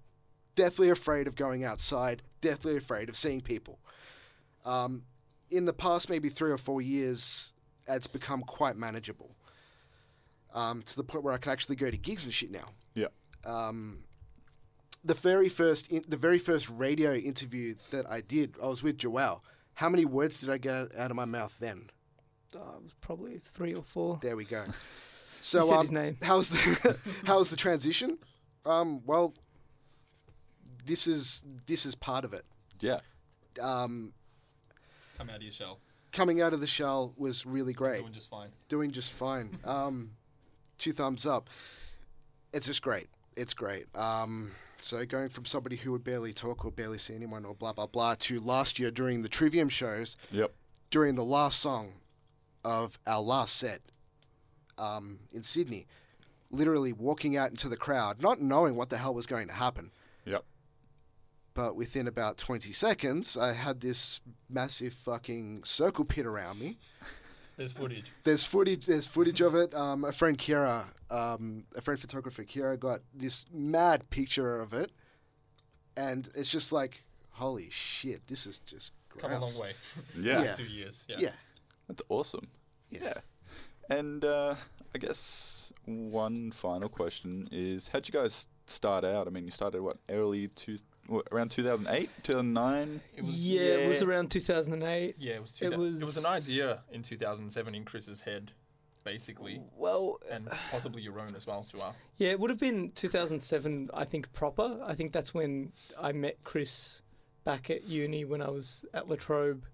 deathly 0.54 0.90
afraid 0.90 1.26
of 1.26 1.36
going 1.36 1.64
outside. 1.64 2.22
Deathly 2.40 2.76
afraid 2.76 3.08
of 3.08 3.16
seeing 3.16 3.40
people. 3.40 3.78
Um, 4.64 5.02
in 5.50 5.66
the 5.66 5.72
past, 5.72 6.08
maybe 6.08 6.28
three 6.28 6.50
or 6.50 6.58
four 6.58 6.80
years, 6.80 7.52
it's 7.88 8.06
become 8.06 8.42
quite 8.42 8.76
manageable. 8.76 9.34
Um, 10.52 10.82
to 10.82 10.96
the 10.96 11.02
point 11.02 11.24
where 11.24 11.34
I 11.34 11.38
can 11.38 11.50
actually 11.50 11.76
go 11.76 11.90
to 11.90 11.96
gigs 11.96 12.24
and 12.24 12.32
shit 12.32 12.50
now. 12.50 12.68
Yeah. 12.94 13.08
Um, 13.44 14.04
the 15.04 15.14
very 15.14 15.48
first 15.48 15.90
in, 15.90 16.04
the 16.08 16.16
very 16.16 16.38
first 16.38 16.70
radio 16.70 17.14
interview 17.14 17.74
that 17.90 18.08
I 18.08 18.20
did, 18.20 18.54
I 18.62 18.68
was 18.68 18.82
with 18.82 18.98
Joao. 18.98 19.42
How 19.74 19.88
many 19.88 20.04
words 20.04 20.38
did 20.38 20.50
I 20.50 20.58
get 20.58 20.96
out 20.96 21.10
of 21.10 21.16
my 21.16 21.24
mouth 21.24 21.54
then? 21.58 21.90
Uh, 22.54 22.58
it 22.76 22.82
was 22.84 22.94
probably 23.00 23.38
three 23.38 23.74
or 23.74 23.82
four. 23.82 24.18
There 24.22 24.36
we 24.36 24.44
go. 24.44 24.64
So 25.40 25.60
said 25.68 25.74
um, 25.74 25.80
his 25.82 25.90
name. 25.90 26.16
how's 26.22 26.48
the 26.48 26.96
how's 27.24 27.50
the 27.50 27.56
transition? 27.56 28.16
Um, 28.64 29.02
well, 29.04 29.34
this 30.86 31.06
is 31.06 31.42
this 31.66 31.84
is 31.84 31.94
part 31.94 32.24
of 32.24 32.32
it. 32.32 32.46
Yeah. 32.80 33.00
Um, 33.60 34.14
Come 35.18 35.28
out 35.28 35.36
of 35.36 35.42
your 35.42 35.52
shell. 35.52 35.80
Coming 36.14 36.40
out 36.40 36.52
of 36.54 36.60
the 36.60 36.66
shell 36.66 37.12
was 37.16 37.44
really 37.44 37.72
great. 37.74 38.00
Doing 38.00 38.12
just 38.12 38.30
fine. 38.30 38.48
Doing 38.68 38.90
just 38.92 39.12
fine. 39.12 39.58
Um, 39.64 40.10
two 40.78 40.92
thumbs 40.92 41.26
up. 41.26 41.50
It's 42.52 42.66
just 42.66 42.82
great. 42.82 43.08
It's 43.36 43.52
great. 43.54 43.86
Um, 43.96 44.52
so 44.80 45.04
going 45.04 45.28
from 45.28 45.44
somebody 45.44 45.76
who 45.76 45.92
would 45.92 46.04
barely 46.04 46.32
talk 46.32 46.64
or 46.64 46.70
barely 46.70 46.98
see 46.98 47.14
anyone 47.14 47.44
or 47.44 47.54
blah 47.54 47.72
blah 47.72 47.86
blah 47.86 48.14
to 48.20 48.40
last 48.40 48.78
year 48.78 48.90
during 48.90 49.22
the 49.22 49.28
Trivium 49.28 49.68
shows, 49.68 50.16
Yep. 50.30 50.52
during 50.90 51.14
the 51.16 51.24
last 51.24 51.60
song 51.60 51.94
of 52.64 52.98
our 53.06 53.20
last 53.20 53.56
set 53.56 53.80
um, 54.78 55.18
in 55.32 55.42
Sydney, 55.42 55.86
literally 56.50 56.92
walking 56.92 57.36
out 57.36 57.50
into 57.50 57.68
the 57.68 57.76
crowd, 57.76 58.22
not 58.22 58.40
knowing 58.40 58.76
what 58.76 58.90
the 58.90 58.98
hell 58.98 59.14
was 59.14 59.26
going 59.26 59.48
to 59.48 59.54
happen. 59.54 59.90
Yep. 60.26 60.44
But 61.54 61.76
within 61.76 62.08
about 62.08 62.36
20 62.36 62.72
seconds, 62.72 63.36
I 63.36 63.52
had 63.52 63.80
this 63.80 64.20
massive 64.50 64.92
fucking 64.92 65.62
circle 65.64 66.04
pit 66.04 66.26
around 66.26 66.58
me. 66.58 66.78
There's 67.56 67.70
footage. 67.70 68.10
There's 68.24 68.44
footage. 68.44 68.86
There's 68.86 69.06
footage 69.06 69.40
of 69.40 69.54
it. 69.54 69.72
Um, 69.74 70.04
a 70.04 70.10
friend 70.10 70.36
Kira, 70.36 70.86
um, 71.10 71.64
a 71.76 71.80
friend 71.80 72.00
photographer 72.00 72.42
Kira, 72.44 72.78
got 72.78 73.02
this 73.14 73.46
mad 73.52 74.10
picture 74.10 74.60
of 74.60 74.74
it, 74.74 74.90
and 75.96 76.28
it's 76.34 76.50
just 76.50 76.72
like, 76.72 77.04
holy 77.30 77.70
shit, 77.70 78.26
this 78.26 78.46
is 78.46 78.58
just 78.66 78.90
Come 79.18 79.30
a 79.30 79.38
long 79.38 79.56
way. 79.58 79.74
Yeah. 80.18 80.42
Yeah. 80.42 80.52
Two 80.54 80.64
years. 80.64 81.04
Yeah. 81.06 81.16
Yeah. 81.20 81.32
That's 81.86 82.02
awesome. 82.08 82.48
Yeah. 82.90 83.00
Yeah. 83.04 83.14
And 83.88 84.24
uh, 84.24 84.56
I 84.92 84.98
guess 84.98 85.72
one 85.84 86.50
final 86.50 86.88
question 86.88 87.48
is: 87.52 87.88
How'd 87.88 88.08
you 88.08 88.12
guys 88.12 88.48
start 88.66 89.04
out? 89.04 89.26
I 89.26 89.30
mean, 89.30 89.44
you 89.44 89.50
started 89.50 89.82
what 89.82 89.98
early 90.08 90.48
two, 90.48 90.78
what, 91.06 91.26
around 91.32 91.50
two 91.50 91.62
thousand 91.62 91.88
eight, 91.88 92.10
two 92.22 92.32
thousand 92.32 92.52
nine. 92.52 93.00
It 93.16 93.22
was. 93.24 93.34
yeah, 93.34 93.60
it 93.62 93.88
was 93.88 94.02
around 94.02 94.30
2008. 94.30 95.16
Yeah, 95.18 95.34
it 95.34 95.42
was. 95.42 95.50
It 95.52 95.56
Two, 95.58 95.72
it 95.72 95.78
was. 95.78 96.16
an 96.16 96.22
was- 96.24 96.48
idea 96.48 96.80
in 96.92 97.02
2007 97.02 97.74
in 97.74 97.84
Chris's 97.84 98.20
head, 98.20 98.52
basically, 99.04 99.60
Well, 99.76 100.18
and 100.30 100.48
possibly 100.70 101.02
your 101.02 101.20
own 101.20 101.34
as 101.36 101.46
well, 101.46 101.66
Joao. 101.70 101.94
yeah, 102.16 102.30
it 102.30 102.40
would 102.40 102.50
have 102.50 102.58
been 102.60 102.90
2007, 102.92 103.90
I 103.94 104.04
think, 104.04 104.32
proper. 104.32 104.80
I 104.84 104.94
think 104.94 105.12
that's 105.12 105.34
when 105.34 105.72
I 106.00 106.12
met 106.12 106.38
Chris 106.44 107.02
back 107.44 107.68
at 107.68 107.84
uni 107.84 108.24
when 108.24 108.40
I 108.40 108.48
was 108.48 108.86
at 108.94 109.08
La 109.08 109.16
Trobe 109.16 109.64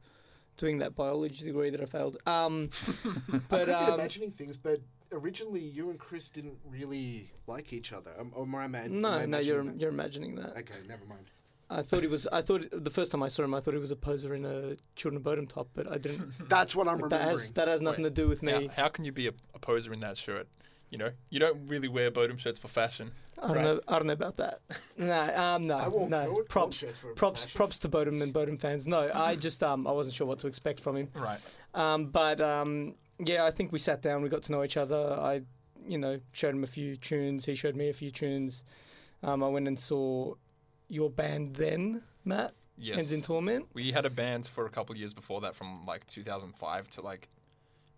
doing 0.56 0.78
that 0.78 0.94
biology 0.96 1.44
degree 1.44 1.70
that 1.70 1.80
I 1.80 1.86
failed. 1.86 2.16
Um, 2.26 2.70
but 3.48 3.68
I 3.70 3.74
could 3.74 3.86
be 3.86 3.92
um, 3.92 3.94
imagining 4.00 4.30
things, 4.32 4.56
but 4.56 4.80
originally 5.12 5.60
you 5.60 5.90
and 5.90 5.98
Chris 5.98 6.28
didn't 6.28 6.58
really 6.68 7.30
like 7.46 7.72
each 7.72 7.92
other. 7.92 8.10
Um, 8.18 8.32
or 8.34 8.42
am 8.44 8.54
I, 8.54 8.64
ima- 8.66 8.78
am 8.78 9.00
no, 9.00 9.08
I 9.10 9.26
no, 9.26 9.38
you're 9.38 9.60
imagining 9.60 9.80
you're 9.80 9.90
imagining 9.90 10.34
that. 10.36 10.54
that? 10.54 10.60
Okay, 10.60 10.74
never 10.88 11.04
mind. 11.04 11.26
I 11.72 11.82
thought 11.82 12.00
he 12.00 12.08
was. 12.08 12.26
I 12.26 12.42
thought 12.42 12.64
the 12.72 12.90
first 12.90 13.12
time 13.12 13.22
I 13.22 13.28
saw 13.28 13.44
him, 13.44 13.54
I 13.54 13.60
thought 13.60 13.74
he 13.74 13.80
was 13.80 13.92
a 13.92 13.96
poser 13.96 14.34
in 14.34 14.44
a 14.44 14.74
Children 14.96 15.18
of 15.18 15.22
Bodom 15.22 15.46
top, 15.48 15.68
but 15.74 15.90
I 15.90 15.98
didn't. 15.98 16.32
That's 16.48 16.74
what 16.74 16.88
I'm 16.88 16.98
that 16.98 17.04
remembering. 17.04 17.38
has 17.38 17.50
that 17.52 17.68
has 17.68 17.80
nothing 17.80 18.02
to 18.04 18.10
do 18.10 18.26
with 18.26 18.42
me. 18.42 18.66
How, 18.74 18.82
how 18.84 18.88
can 18.88 19.04
you 19.04 19.12
be 19.12 19.28
a, 19.28 19.32
a 19.54 19.58
poser 19.60 19.92
in 19.92 20.00
that 20.00 20.16
shirt? 20.16 20.48
You 20.90 20.98
know, 20.98 21.10
you 21.28 21.38
don't 21.38 21.68
really 21.68 21.86
wear 21.86 22.10
Bodom 22.10 22.36
shirts 22.38 22.58
for 22.58 22.66
fashion. 22.66 23.12
I 23.38 23.46
don't 23.46 23.56
Right. 23.56 23.64
know. 23.64 23.80
I 23.86 23.92
don't 23.98 24.08
know 24.08 24.12
about 24.14 24.36
that. 24.38 24.60
no, 24.98 25.22
um, 25.22 25.70
I 25.70 25.84
no, 25.84 25.88
wore 25.90 26.08
no. 26.08 26.24
cold- 26.26 26.48
Props, 26.48 26.52
cold 26.52 26.74
shirts 26.74 26.98
for 26.98 27.14
props, 27.14 27.44
fashion. 27.44 27.56
props 27.56 27.78
to 27.78 27.88
Bodom 27.88 28.20
and 28.20 28.34
Bodom 28.34 28.56
fans. 28.58 28.88
No, 28.88 29.08
I 29.14 29.36
just 29.36 29.62
um, 29.62 29.86
I 29.86 29.92
wasn't 29.92 30.16
sure 30.16 30.26
what 30.26 30.40
to 30.40 30.48
expect 30.48 30.80
from 30.80 30.96
him. 30.96 31.08
Right. 31.14 31.38
Um, 31.72 32.06
but 32.06 32.40
um, 32.40 32.96
yeah, 33.26 33.44
I 33.44 33.50
think 33.50 33.72
we 33.72 33.78
sat 33.78 34.02
down, 34.02 34.22
we 34.22 34.28
got 34.28 34.42
to 34.44 34.52
know 34.52 34.64
each 34.64 34.76
other. 34.76 35.16
I, 35.20 35.42
you 35.86 35.98
know, 35.98 36.20
showed 36.32 36.54
him 36.54 36.64
a 36.64 36.66
few 36.68 36.96
tunes. 36.96 37.44
He 37.46 37.54
showed 37.54 37.76
me 37.76 37.88
a 37.88 37.92
few 37.92 38.10
tunes. 38.10 38.64
Um, 39.22 39.42
I 39.42 39.48
went 39.48 39.68
and 39.68 39.78
saw 39.78 40.34
your 40.88 41.10
band 41.10 41.56
then, 41.56 42.02
Matt, 42.24 42.54
Yes. 42.82 42.96
Ends 42.98 43.12
in 43.12 43.20
Torment. 43.22 43.66
We 43.74 43.92
had 43.92 44.06
a 44.06 44.10
band 44.10 44.46
for 44.46 44.64
a 44.64 44.70
couple 44.70 44.94
of 44.94 44.98
years 44.98 45.12
before 45.12 45.42
that, 45.42 45.54
from 45.54 45.84
like 45.86 46.06
2005 46.06 46.88
to 46.92 47.02
like 47.02 47.28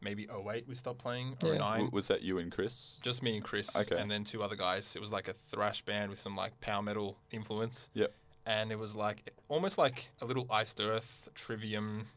maybe 0.00 0.24
08 0.28 0.66
we 0.66 0.74
stopped 0.74 0.98
playing, 0.98 1.36
or 1.42 1.50
Yeah. 1.50 1.58
09. 1.58 1.72
W- 1.72 1.90
was 1.92 2.08
that 2.08 2.22
you 2.22 2.38
and 2.38 2.50
Chris? 2.50 2.98
Just 3.00 3.22
me 3.22 3.36
and 3.36 3.44
Chris, 3.44 3.76
Okay. 3.76 4.00
and 4.00 4.10
then 4.10 4.24
two 4.24 4.42
other 4.42 4.56
guys. 4.56 4.96
It 4.96 5.00
was 5.00 5.12
like 5.12 5.28
a 5.28 5.32
thrash 5.32 5.82
band 5.82 6.10
with 6.10 6.20
some 6.20 6.34
like 6.34 6.60
power 6.60 6.82
metal 6.82 7.16
influence. 7.30 7.90
Yep. 7.94 8.12
And 8.44 8.72
it 8.72 8.78
was 8.80 8.96
like 8.96 9.32
almost 9.48 9.78
like 9.78 10.08
a 10.20 10.24
little 10.24 10.48
iced 10.50 10.80
earth 10.80 11.28
trivium 11.36 12.08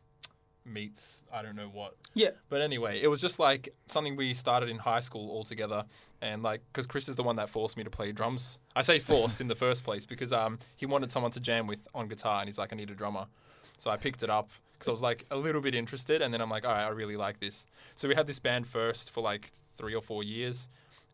meets 0.65 1.23
I 1.31 1.41
don't 1.41 1.55
know 1.55 1.69
what. 1.71 1.95
Yeah. 2.13 2.29
But 2.49 2.61
anyway, 2.61 3.01
it 3.01 3.07
was 3.07 3.21
just 3.21 3.39
like 3.39 3.73
something 3.87 4.15
we 4.15 4.33
started 4.33 4.69
in 4.69 4.77
high 4.77 4.99
school 4.99 5.29
all 5.29 5.43
together, 5.43 5.85
and 6.21 6.43
like 6.43 6.61
because 6.71 6.87
Chris 6.87 7.07
is 7.07 7.15
the 7.15 7.23
one 7.23 7.35
that 7.37 7.49
forced 7.49 7.77
me 7.77 7.83
to 7.83 7.89
play 7.89 8.11
drums. 8.11 8.57
I 8.75 8.81
say 8.81 8.99
forced 8.99 9.41
in 9.41 9.47
the 9.47 9.55
first 9.55 9.83
place 9.83 10.05
because 10.05 10.33
um 10.33 10.59
he 10.75 10.85
wanted 10.85 11.11
someone 11.11 11.31
to 11.31 11.39
jam 11.39 11.67
with 11.67 11.87
on 11.93 12.07
guitar, 12.07 12.39
and 12.39 12.49
he's 12.49 12.57
like 12.57 12.73
I 12.73 12.75
need 12.75 12.89
a 12.89 12.95
drummer, 12.95 13.27
so 13.77 13.91
I 13.91 13.97
picked 13.97 14.23
it 14.23 14.29
up 14.29 14.49
because 14.73 14.87
I 14.87 14.91
was 14.91 15.01
like 15.01 15.25
a 15.31 15.37
little 15.37 15.61
bit 15.61 15.75
interested, 15.75 16.21
and 16.21 16.33
then 16.33 16.41
I'm 16.41 16.49
like 16.49 16.65
all 16.65 16.71
right 16.71 16.85
I 16.85 16.89
really 16.89 17.17
like 17.17 17.39
this. 17.39 17.65
So 17.95 18.07
we 18.07 18.15
had 18.15 18.27
this 18.27 18.39
band 18.39 18.67
first 18.67 19.11
for 19.11 19.21
like 19.21 19.51
three 19.73 19.93
or 19.93 20.01
four 20.01 20.23
years, 20.23 20.67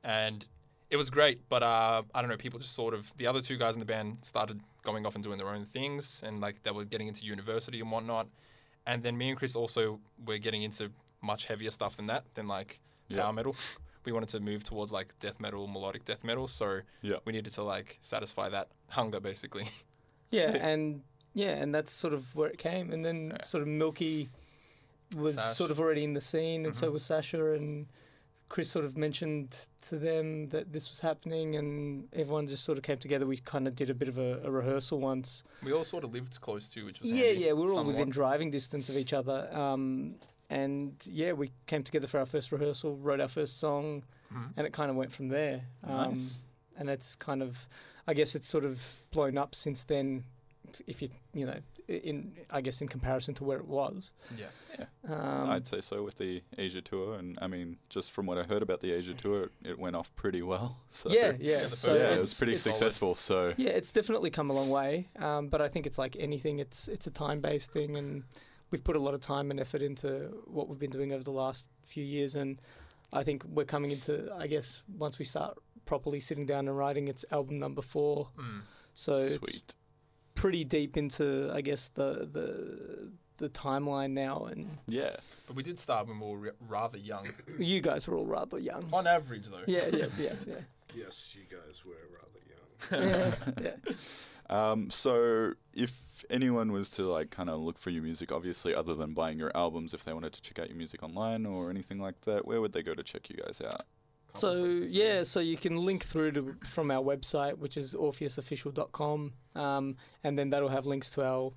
and 0.04 0.46
it 0.90 0.98
was 0.98 1.10
great. 1.10 1.42
But 1.50 1.64
uh, 1.64 2.04
I 2.14 2.22
don't 2.22 2.30
know, 2.30 2.38
people 2.38 2.60
just 2.60 2.74
sort 2.74 2.94
of 2.94 3.12
the 3.18 3.28
other 3.28 3.42
two 3.42 3.58
guys 3.58 3.74
in 3.74 3.80
the 3.80 3.86
band 3.86 4.20
started 4.22 4.60
going 4.84 5.06
off 5.06 5.16
and 5.16 5.24
doing 5.24 5.38
their 5.38 5.50
own 5.50 5.66
things, 5.66 6.22
and 6.24 6.42
like 6.42 6.64
they 6.64 6.72
were 6.72 6.86
getting 6.86 7.08
into 7.08 7.26
university 7.26 7.80
and 7.80 7.92
whatnot. 7.92 8.28
And 8.86 9.04
then 9.04 9.18
me 9.18 9.30
and 9.30 9.38
Chris 9.38 9.56
also 9.56 10.00
were 10.26 10.38
getting 10.38 10.64
into 10.64 10.92
much 11.22 11.46
heavier 11.46 11.72
stuff 11.72 11.98
than 11.98 12.08
that, 12.08 12.24
than 12.34 12.48
like 12.48 12.80
Yeah. 13.08 13.22
power 13.22 13.34
metal. 13.34 13.56
We 14.06 14.12
wanted 14.12 14.30
to 14.30 14.40
move 14.40 14.64
towards 14.64 14.92
like 14.92 15.14
death 15.20 15.40
metal, 15.40 15.68
melodic 15.68 16.06
death 16.06 16.24
metal. 16.24 16.48
So 16.48 16.82
Yeah. 17.02 17.18
we 17.26 17.34
needed 17.34 17.54
to 17.54 17.64
like 17.64 18.00
satisfy 18.02 18.50
that 18.50 18.70
hunger, 18.90 19.20
basically. 19.20 19.68
Yeah, 20.34 20.52
and 20.52 21.04
yeah, 21.34 21.56
and 21.62 21.76
that's 21.76 21.92
sort 21.92 22.14
of 22.14 22.34
where 22.38 22.50
it 22.50 22.58
came. 22.58 22.94
And 22.94 23.04
then 23.04 23.32
Yeah. 23.36 23.44
sort 23.46 23.64
of 23.64 23.68
Milky 23.68 24.30
was 25.14 25.36
Sash. 25.36 25.58
sort 25.58 25.72
of 25.72 25.80
already 25.82 26.06
in 26.06 26.14
the 26.14 26.22
scene, 26.22 26.66
and 26.66 26.74
so 26.74 26.88
Mhm. 26.90 26.94
was 26.94 27.04
Sasha. 27.04 27.52
And 27.52 27.88
Chris 28.52 28.70
sort 28.70 28.84
of 28.84 28.98
mentioned 28.98 29.56
to 29.88 29.98
them 29.98 30.50
that 30.50 30.74
this 30.74 30.90
was 30.90 31.00
happening, 31.00 31.56
and 31.56 32.10
everyone 32.12 32.48
just 32.48 32.66
sort 32.66 32.78
of 32.78 32.84
came 32.84 32.98
together. 32.98 33.26
We 33.26 33.38
kind 33.38 33.66
of 33.66 33.78
did 33.78 33.90
a 33.90 33.94
bit 33.94 34.10
of 34.10 34.18
a, 34.18 34.42
a 34.44 34.52
rehearsal 34.52 35.00
once. 35.00 35.44
We 35.64 35.72
all 35.72 35.86
sort 35.86 36.04
of 36.04 36.12
lived 36.14 36.42
close 36.42 36.68
to, 36.74 36.84
which 36.86 37.00
was 37.00 37.10
Yeah, 37.10 37.28
handy, 37.28 37.46
yeah, 37.46 37.54
we 37.54 37.62
were 37.62 37.70
all 37.70 37.76
somewhat. 37.76 37.94
within 37.96 38.10
driving 38.10 38.52
distance 38.52 38.90
of 38.90 38.98
each 38.98 39.14
other. 39.14 39.48
Um, 39.56 40.16
and 40.50 40.96
yeah, 41.06 41.32
we 41.32 41.52
came 41.66 41.82
together 41.82 42.08
for 42.08 42.20
our 42.20 42.26
first 42.26 42.52
rehearsal, 42.52 42.98
wrote 42.98 43.22
our 43.22 43.30
first 43.30 43.58
song, 43.58 44.04
Mhm. 44.34 44.52
and 44.58 44.68
it 44.68 44.74
kind 44.74 44.90
of 44.92 44.98
went 44.98 45.14
from 45.14 45.30
there. 45.30 45.62
Um, 45.86 46.16
Nice. 46.16 46.42
And 46.76 46.90
it's 46.90 47.16
kind 47.16 47.42
of, 47.42 47.70
I 48.06 48.14
guess 48.14 48.36
it's 48.36 48.50
sort 48.50 48.66
of 48.66 48.98
blown 49.12 49.38
up 49.38 49.56
since 49.56 49.86
then. 49.86 50.26
If 50.88 51.02
you, 51.02 51.10
you 51.34 51.46
know, 51.46 51.60
in 51.88 52.34
I 52.50 52.62
guess 52.62 52.82
in 52.82 52.88
comparison 52.88 53.34
to 53.36 53.44
where 53.44 53.58
it 53.58 53.68
was. 53.68 54.14
Yeah. 54.38 54.48
Um, 55.08 55.50
I'd 55.50 55.68
say 55.68 55.82
so 55.82 56.04
with 56.04 56.18
the 56.18 56.42
Asia 56.58 56.82
tour, 56.82 57.16
and 57.16 57.38
I 57.42 57.48
mean, 57.48 57.78
just 57.90 58.12
from 58.12 58.26
what 58.26 58.38
I 58.38 58.44
heard 58.44 58.62
about 58.62 58.80
the 58.82 58.92
Asia 58.94 59.14
tour, 59.14 59.44
it, 59.44 59.52
it 59.64 59.80
went 59.80 59.96
off 59.96 60.16
pretty 60.16 60.42
well. 60.42 60.78
So 60.92 61.10
yeah, 61.10 61.34
yeah. 61.40 61.62
Yeah, 61.64 61.70
so 61.70 61.94
yeah, 61.94 62.12
it 62.14 62.18
was 62.20 62.34
pretty 62.34 62.54
it's- 62.54 62.64
solid. 62.64 62.78
successful. 62.78 63.16
So 63.16 63.54
Yeah, 63.58 63.70
it's 63.72 63.92
definitely 63.92 64.30
come 64.30 64.50
a 64.50 64.54
long 64.54 64.70
way. 64.70 65.10
Um, 65.18 65.48
but 65.50 65.62
I 65.62 65.68
think 65.68 65.86
it's 65.88 65.98
like 65.98 66.16
anything. 66.20 66.60
It's 66.60 66.88
it's 66.88 67.08
a 67.08 67.12
time 67.12 67.40
based 67.42 67.72
thing, 67.72 67.96
and 67.98 68.24
we've 68.72 68.84
put 68.84 68.96
a 68.96 69.00
lot 69.00 69.14
of 69.14 69.22
time 69.22 69.52
and 69.52 69.60
effort 69.60 69.82
into 69.82 70.44
what 70.48 70.68
we've 70.68 70.80
been 70.80 70.92
doing 70.92 71.12
over 71.14 71.24
the 71.24 71.32
last 71.32 71.68
few 71.86 72.04
years. 72.04 72.36
And 72.36 72.62
I 73.14 73.24
think 73.24 73.44
we're 73.46 73.66
coming 73.66 73.92
into. 73.92 74.32
I 74.38 74.48
guess 74.48 74.84
once 74.98 75.18
we 75.20 75.26
start 75.26 75.58
properly 75.86 76.20
sitting 76.20 76.46
down 76.46 76.68
and 76.68 76.78
writing, 76.78 77.08
it's 77.08 77.26
album 77.32 77.60
number 77.60 77.82
four. 77.82 78.30
Mm. 78.38 78.62
So 78.94 79.14
it's 79.16 79.38
sweet. 79.38 79.74
Pretty 80.42 80.64
deep 80.64 80.98
into. 80.98 81.52
I 81.54 81.62
guess 81.62 81.90
the 81.90 82.28
the 82.38 83.12
the 83.38 83.50
timeline 83.50 84.12
now. 84.12 84.46
And 84.52 84.78
Yeah, 84.88 85.16
But 85.48 85.56
we 85.56 85.64
did 85.64 85.80
start 85.80 86.08
when 86.08 86.20
we 86.20 86.28
were 86.28 86.38
ra- 86.38 86.52
rather 86.78 86.98
young. 86.98 87.30
you 87.60 87.82
guys 87.82 88.08
were 88.08 88.16
all 88.18 88.28
rather 88.28 88.60
young. 88.60 88.88
On 88.94 89.08
average, 89.08 89.46
though. 89.50 89.64
Yeah, 89.68 89.88
yeah, 89.92 90.08
yeah, 90.18 90.34
yeah. 90.48 90.56
Yes, 90.96 91.34
you 91.34 91.44
guys 91.50 91.76
were 91.86 92.04
rather 92.20 92.42
young. 92.54 93.36
Yeah, 93.64 93.74
yeah. 93.88 93.94
Um, 94.50 94.90
so 94.92 95.54
if 95.74 96.26
anyone 96.30 96.74
was 96.74 96.90
to 96.98 97.04
like 97.04 97.30
kind 97.32 97.50
of 97.50 97.62
look 97.62 97.78
for 97.78 97.90
your 97.90 98.04
music, 98.04 98.34
obviously 98.34 98.76
other 98.76 98.94
than 98.94 99.14
buying 99.14 99.40
your 99.40 99.50
albums, 99.56 99.94
if 99.94 100.04
they 100.04 100.12
wanted 100.12 100.34
to 100.34 100.42
check 100.42 100.60
out 100.60 100.68
your 100.68 100.76
music 100.78 101.02
online 101.02 101.46
or 101.46 101.70
anything 101.70 102.00
like 102.00 102.20
that, 102.26 102.46
where 102.46 102.60
would 102.60 102.74
they 102.74 102.84
go 102.84 102.94
to 102.94 103.02
check 103.02 103.30
you 103.30 103.38
guys 103.38 103.62
out? 103.66 103.84
So 104.36 104.64
yeah, 104.64 105.24
so 105.24 105.40
you 105.40 105.58
can 105.58 105.76
link 105.86 106.06
through 106.06 106.32
to 106.34 106.56
from 106.66 106.90
our 106.92 107.04
website, 107.04 107.58
which 107.58 107.76
is 107.78 107.94
orpheusofficial.com, 107.94 109.34
um, 109.56 109.96
and 110.24 110.38
then 110.38 110.50
that'll 110.50 110.70
have 110.70 110.86
links 110.86 111.10
to 111.12 111.24
our 111.26 111.52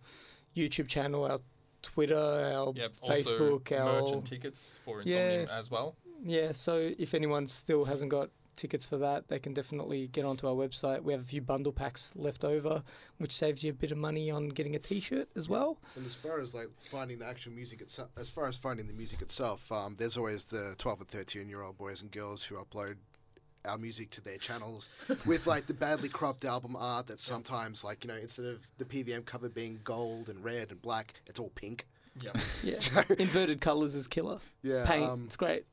YouTube 0.57 0.89
channel, 0.89 1.25
our 1.25 1.39
Twitter, 1.83 2.17
our 2.17 2.73
Yep. 2.75 2.93
Facebook, 3.07 3.71
also 3.73 3.77
our 3.77 4.03
merch 4.03 4.13
and 4.13 4.27
tickets 4.27 4.79
for 4.85 5.03
Yeah. 5.03 5.47
As 5.51 5.71
well. 5.71 5.97
yeah. 6.25 6.53
So 6.53 6.93
if 6.99 7.15
anyone 7.15 7.47
still 7.47 7.85
hasn't 7.85 8.11
got 8.11 8.31
tickets 8.57 8.87
for 8.87 8.97
that, 8.99 9.29
they 9.29 9.39
can 9.39 9.55
definitely 9.55 10.09
get 10.09 10.25
onto 10.25 10.47
our 10.47 10.55
website. 10.55 11.03
We 11.03 11.13
have 11.13 11.23
a 11.23 11.27
few 11.27 11.41
bundle 11.41 11.73
packs 11.73 12.13
left 12.15 12.45
over, 12.45 12.83
which 13.19 13.33
saves 13.33 13.63
you 13.63 13.71
a 13.71 13.75
bit 13.75 13.93
of 13.93 13.99
money 13.99 14.31
on 14.31 14.49
getting 14.49 14.75
a 14.75 14.79
T-shirt 14.79 15.29
as 15.37 15.49
well. 15.49 15.79
And 15.97 16.07
as 16.07 16.15
far 16.15 16.41
as 16.41 16.55
like 16.55 16.69
finding 16.91 17.19
the 17.19 17.27
actual 17.27 17.53
music 17.53 17.81
itself, 17.81 18.11
as 18.17 18.29
far 18.29 18.47
as 18.47 18.57
finding 18.57 18.87
the 18.87 18.93
music 18.93 19.23
itself, 19.23 19.71
um, 19.71 19.97
there's 19.99 20.17
always 20.17 20.47
the 20.47 20.75
12 20.79 21.01
and 21.01 21.09
13 21.09 21.49
year 21.49 21.63
old 21.63 21.79
boys 21.79 22.03
and 22.03 22.11
girls 22.11 22.45
who 22.45 22.57
upload 22.57 22.97
our 23.65 23.79
music 23.79 24.11
to 24.11 24.21
their 24.21 24.37
channels 24.37 24.89
with 25.25 25.47
like 25.47 25.67
the 25.67 25.75
badly 25.75 26.09
cropped 26.09 26.45
album 26.45 26.77
art 26.77 27.07
that 27.07 27.21
sometimes 27.21 27.83
like 27.83 28.05
you 28.05 28.09
know 28.09 28.17
instead 28.17 28.45
of 28.45 28.61
the 28.79 28.85
PVM 28.85 29.25
cover 29.25 29.49
being 29.49 29.81
gold 29.85 30.29
and 30.29 30.45
red 30.45 30.71
and 30.71 30.81
black, 30.83 31.15
it's 31.27 31.41
all 31.41 31.51
pink. 31.55 31.87
Yep. 32.21 32.39
Yeah, 32.63 33.05
inverted 33.19 33.61
colors 33.61 33.95
is 33.95 34.07
killer. 34.07 34.39
Yeah, 34.63 34.85
Paint, 34.87 35.11
um, 35.11 35.25
it's 35.27 35.37
great. 35.37 35.65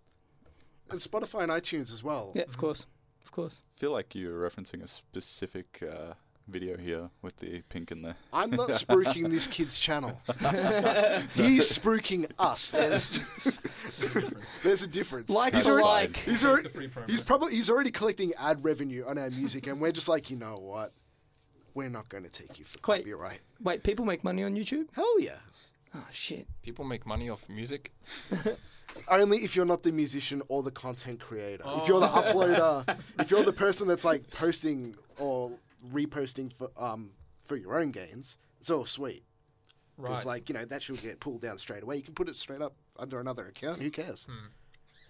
And 0.92 1.00
Spotify 1.00 1.44
and 1.44 1.52
iTunes 1.52 1.92
as 1.94 2.04
well. 2.04 2.32
Yeah, 2.36 2.44
of 2.44 2.58
course, 2.58 2.88
of 3.24 3.32
course. 3.32 3.62
I 3.78 3.80
feel 3.80 3.92
like 3.92 4.16
you're 4.16 4.50
referencing 4.50 4.84
a 4.84 4.88
specific 4.88 5.84
uh, 5.84 6.14
video 6.48 6.78
here 6.78 7.10
with 7.22 7.38
the 7.38 7.62
pink 7.70 7.92
in 7.92 8.02
there. 8.02 8.16
I'm 8.34 8.52
not 8.52 8.70
spooking 8.70 9.30
this 9.30 9.48
kid's 9.48 9.80
channel. 9.80 10.22
He's 11.34 11.78
spooking 11.78 12.30
us. 12.38 12.72
There's, 12.72 13.22
there's 14.64 14.82
a 14.82 14.88
difference. 14.88 15.30
Like 15.30 15.56
he's 15.56 15.68
already, 15.68 15.84
like. 15.84 16.18
He's 16.18 16.44
already, 16.44 16.70
he's 17.08 17.22
probably 17.22 17.56
he's 17.56 17.70
already 17.70 17.92
collecting 17.92 18.34
ad 18.38 18.64
revenue 18.64 19.06
on 19.08 19.18
our 19.18 19.30
music, 19.30 19.68
and 19.68 19.80
we're 19.80 19.92
just 19.92 20.08
like, 20.08 20.30
you 20.30 20.38
know 20.38 20.58
what? 20.60 20.94
We're 21.74 21.90
not 21.90 22.10
going 22.10 22.24
to 22.24 22.30
take 22.30 22.60
you 22.60 22.66
for 22.66 22.80
Wait. 22.92 23.00
copyright. 23.04 23.40
Wait, 23.62 23.84
people 23.84 24.04
make 24.04 24.26
money 24.26 24.44
on 24.44 24.56
YouTube? 24.56 24.88
Hell 24.92 25.20
yeah! 25.22 25.38
Oh 25.94 26.06
shit. 26.12 26.48
People 26.62 26.86
make 26.86 27.06
money 27.06 27.30
off 27.30 27.48
music. 27.50 27.94
Only 29.10 29.44
if 29.44 29.56
you're 29.56 29.66
not 29.66 29.84
the 29.84 29.92
musician 29.92 30.42
or 30.48 30.64
the 30.64 30.72
content 30.72 31.20
creator. 31.20 31.64
If 31.66 31.88
you're 31.88 32.00
the 32.00 32.08
uploader, 32.08 32.98
if 33.20 33.32
you're 33.32 33.44
the 33.44 33.54
person 33.66 33.88
that's 33.88 34.04
like 34.06 34.30
posting 34.32 34.96
or 35.18 35.52
reposting 35.92 36.52
for 36.54 36.70
um 36.78 37.12
for 37.46 37.56
your 37.56 37.80
own 37.80 37.92
gains, 37.92 38.38
it's 38.60 38.70
all 38.70 38.86
sweet. 38.86 39.24
Right. 39.98 40.10
Because 40.10 40.26
like 40.26 40.50
you 40.50 40.54
know 40.56 40.66
that 40.66 40.84
should 40.84 41.02
get 41.02 41.20
pulled 41.20 41.42
down 41.42 41.58
straight 41.58 41.84
away. 41.84 41.98
You 41.98 42.04
can 42.04 42.14
put 42.14 42.30
it 42.30 42.36
straight 42.36 42.62
up 42.62 42.76
under 42.98 43.20
another 43.20 43.48
account. 43.48 43.82
Who 43.82 43.90
cares? 43.92 44.28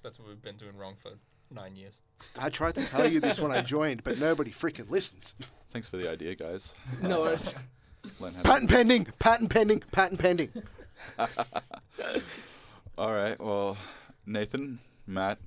That's 0.04 0.18
what 0.20 0.28
we've 0.28 0.42
been 0.42 0.58
doing 0.58 0.78
wrong 0.78 0.96
for 1.02 1.12
nine 1.52 1.76
years. 1.76 2.02
I 2.38 2.50
tried 2.50 2.76
to 2.76 2.86
tell 2.86 3.08
you 3.08 3.20
this 3.20 3.40
when 3.40 3.52
I 3.52 3.62
joined, 3.78 4.04
but 4.04 4.20
nobody 4.20 4.52
freaking 4.52 4.90
listens. 4.90 5.36
Thanks 5.72 5.88
for 5.88 5.98
the 5.98 6.10
idea, 6.10 6.36
guys. 6.36 6.74
No 7.02 7.22
worries. 7.22 7.54
Learn 8.20 8.34
how 8.34 8.42
to- 8.42 8.50
Patent 8.50 8.70
pending, 8.70 9.06
patent 9.20 9.50
pending, 9.50 9.84
patent 9.92 10.20
pending. 10.20 10.50
All 12.98 13.12
right. 13.14 13.40
Well, 13.40 13.78
Nathan, 14.26 14.80
Matt, 15.08 15.40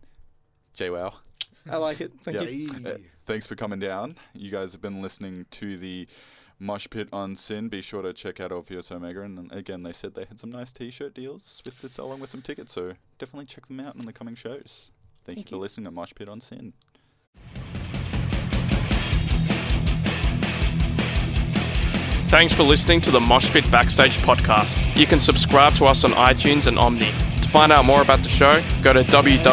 Joao. 0.75 1.15
I 1.71 1.77
like 1.77 2.01
it. 2.01 2.13
Thank 2.21 2.39
Yeah. 2.41 2.49
you. 2.49 2.71
Uh, 2.87 2.99
thanks 3.27 3.47
for 3.47 3.55
coming 3.57 3.79
down. 3.79 4.17
You 4.35 4.51
guys 4.51 4.73
have 4.73 4.81
been 4.83 5.01
listening 5.01 5.47
to 5.53 5.79
the 5.79 6.07
Mosh 6.59 6.87
Pit 6.91 7.09
on 7.13 7.37
SYN. 7.37 7.69
Be 7.69 7.81
sure 7.81 8.03
to 8.03 8.13
check 8.13 8.41
out 8.41 8.53
Orpheus 8.53 8.91
Omega. 8.91 9.23
And 9.23 9.39
then 9.39 9.51
again, 9.57 9.83
they 9.83 9.93
said 9.93 10.15
they 10.15 10.25
had 10.25 10.39
some 10.41 10.51
nice 10.51 10.73
T-shirt 10.73 11.15
deals 11.15 11.63
with 11.65 11.83
it, 11.85 11.99
along 11.99 12.21
with 12.21 12.31
some 12.31 12.43
tickets. 12.43 12.73
So 12.73 12.95
definitely 13.19 13.47
check 13.47 13.69
them 13.69 13.81
out 13.81 13.95
in 13.97 14.05
the 14.05 14.13
coming 14.13 14.35
shows. 14.35 14.91
Thank, 15.25 15.39
Thank 15.39 15.51
you 15.51 15.57
for 15.57 15.61
listening 15.63 15.85
to 15.87 15.91
Mosh 15.91 16.13
Pit 16.15 16.29
on 16.29 16.41
SYN. 16.41 16.75
Thanks 22.35 22.53
for 22.53 22.65
listening 22.65 23.01
to 23.03 23.13
the 23.13 23.21
Moshpit 23.21 23.71
Backstage 23.71 24.19
podcast. 24.19 24.97
You 24.97 25.07
can 25.07 25.21
subscribe 25.21 25.77
to 25.77 25.85
us 25.85 26.03
on 26.03 26.11
iTunes 26.11 26.67
and 26.67 26.77
Omny. 26.77 27.13
To 27.43 27.49
find 27.49 27.71
out 27.71 27.85
more 27.85 28.03
about 28.03 28.25
the 28.25 28.29
show, 28.29 28.61
go 28.83 28.93
to 28.93 29.05
www.syn.org.au 29.05 29.49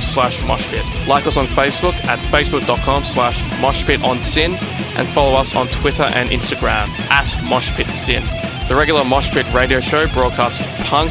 slash 0.00 0.38
moshpit. 0.38 1.08
Like 1.08 1.26
us 1.26 1.36
on 1.36 1.46
Facebook 1.46 1.94
at 2.04 2.20
facebook.com 2.30 3.04
slash 3.04 3.36
moshpitonsyn 3.60 4.52
and 4.96 5.08
follow 5.08 5.36
us 5.36 5.56
on 5.56 5.66
Twitter 5.66 6.04
and 6.04 6.28
Instagram 6.28 6.90
at 7.10 7.26
moshpitsyn. 7.50 8.22
The 8.68 8.76
regular 8.76 9.02
Moshpit 9.02 9.52
radio 9.52 9.80
show 9.80 10.06
broadcasts 10.08 10.64
punk, 10.88 11.10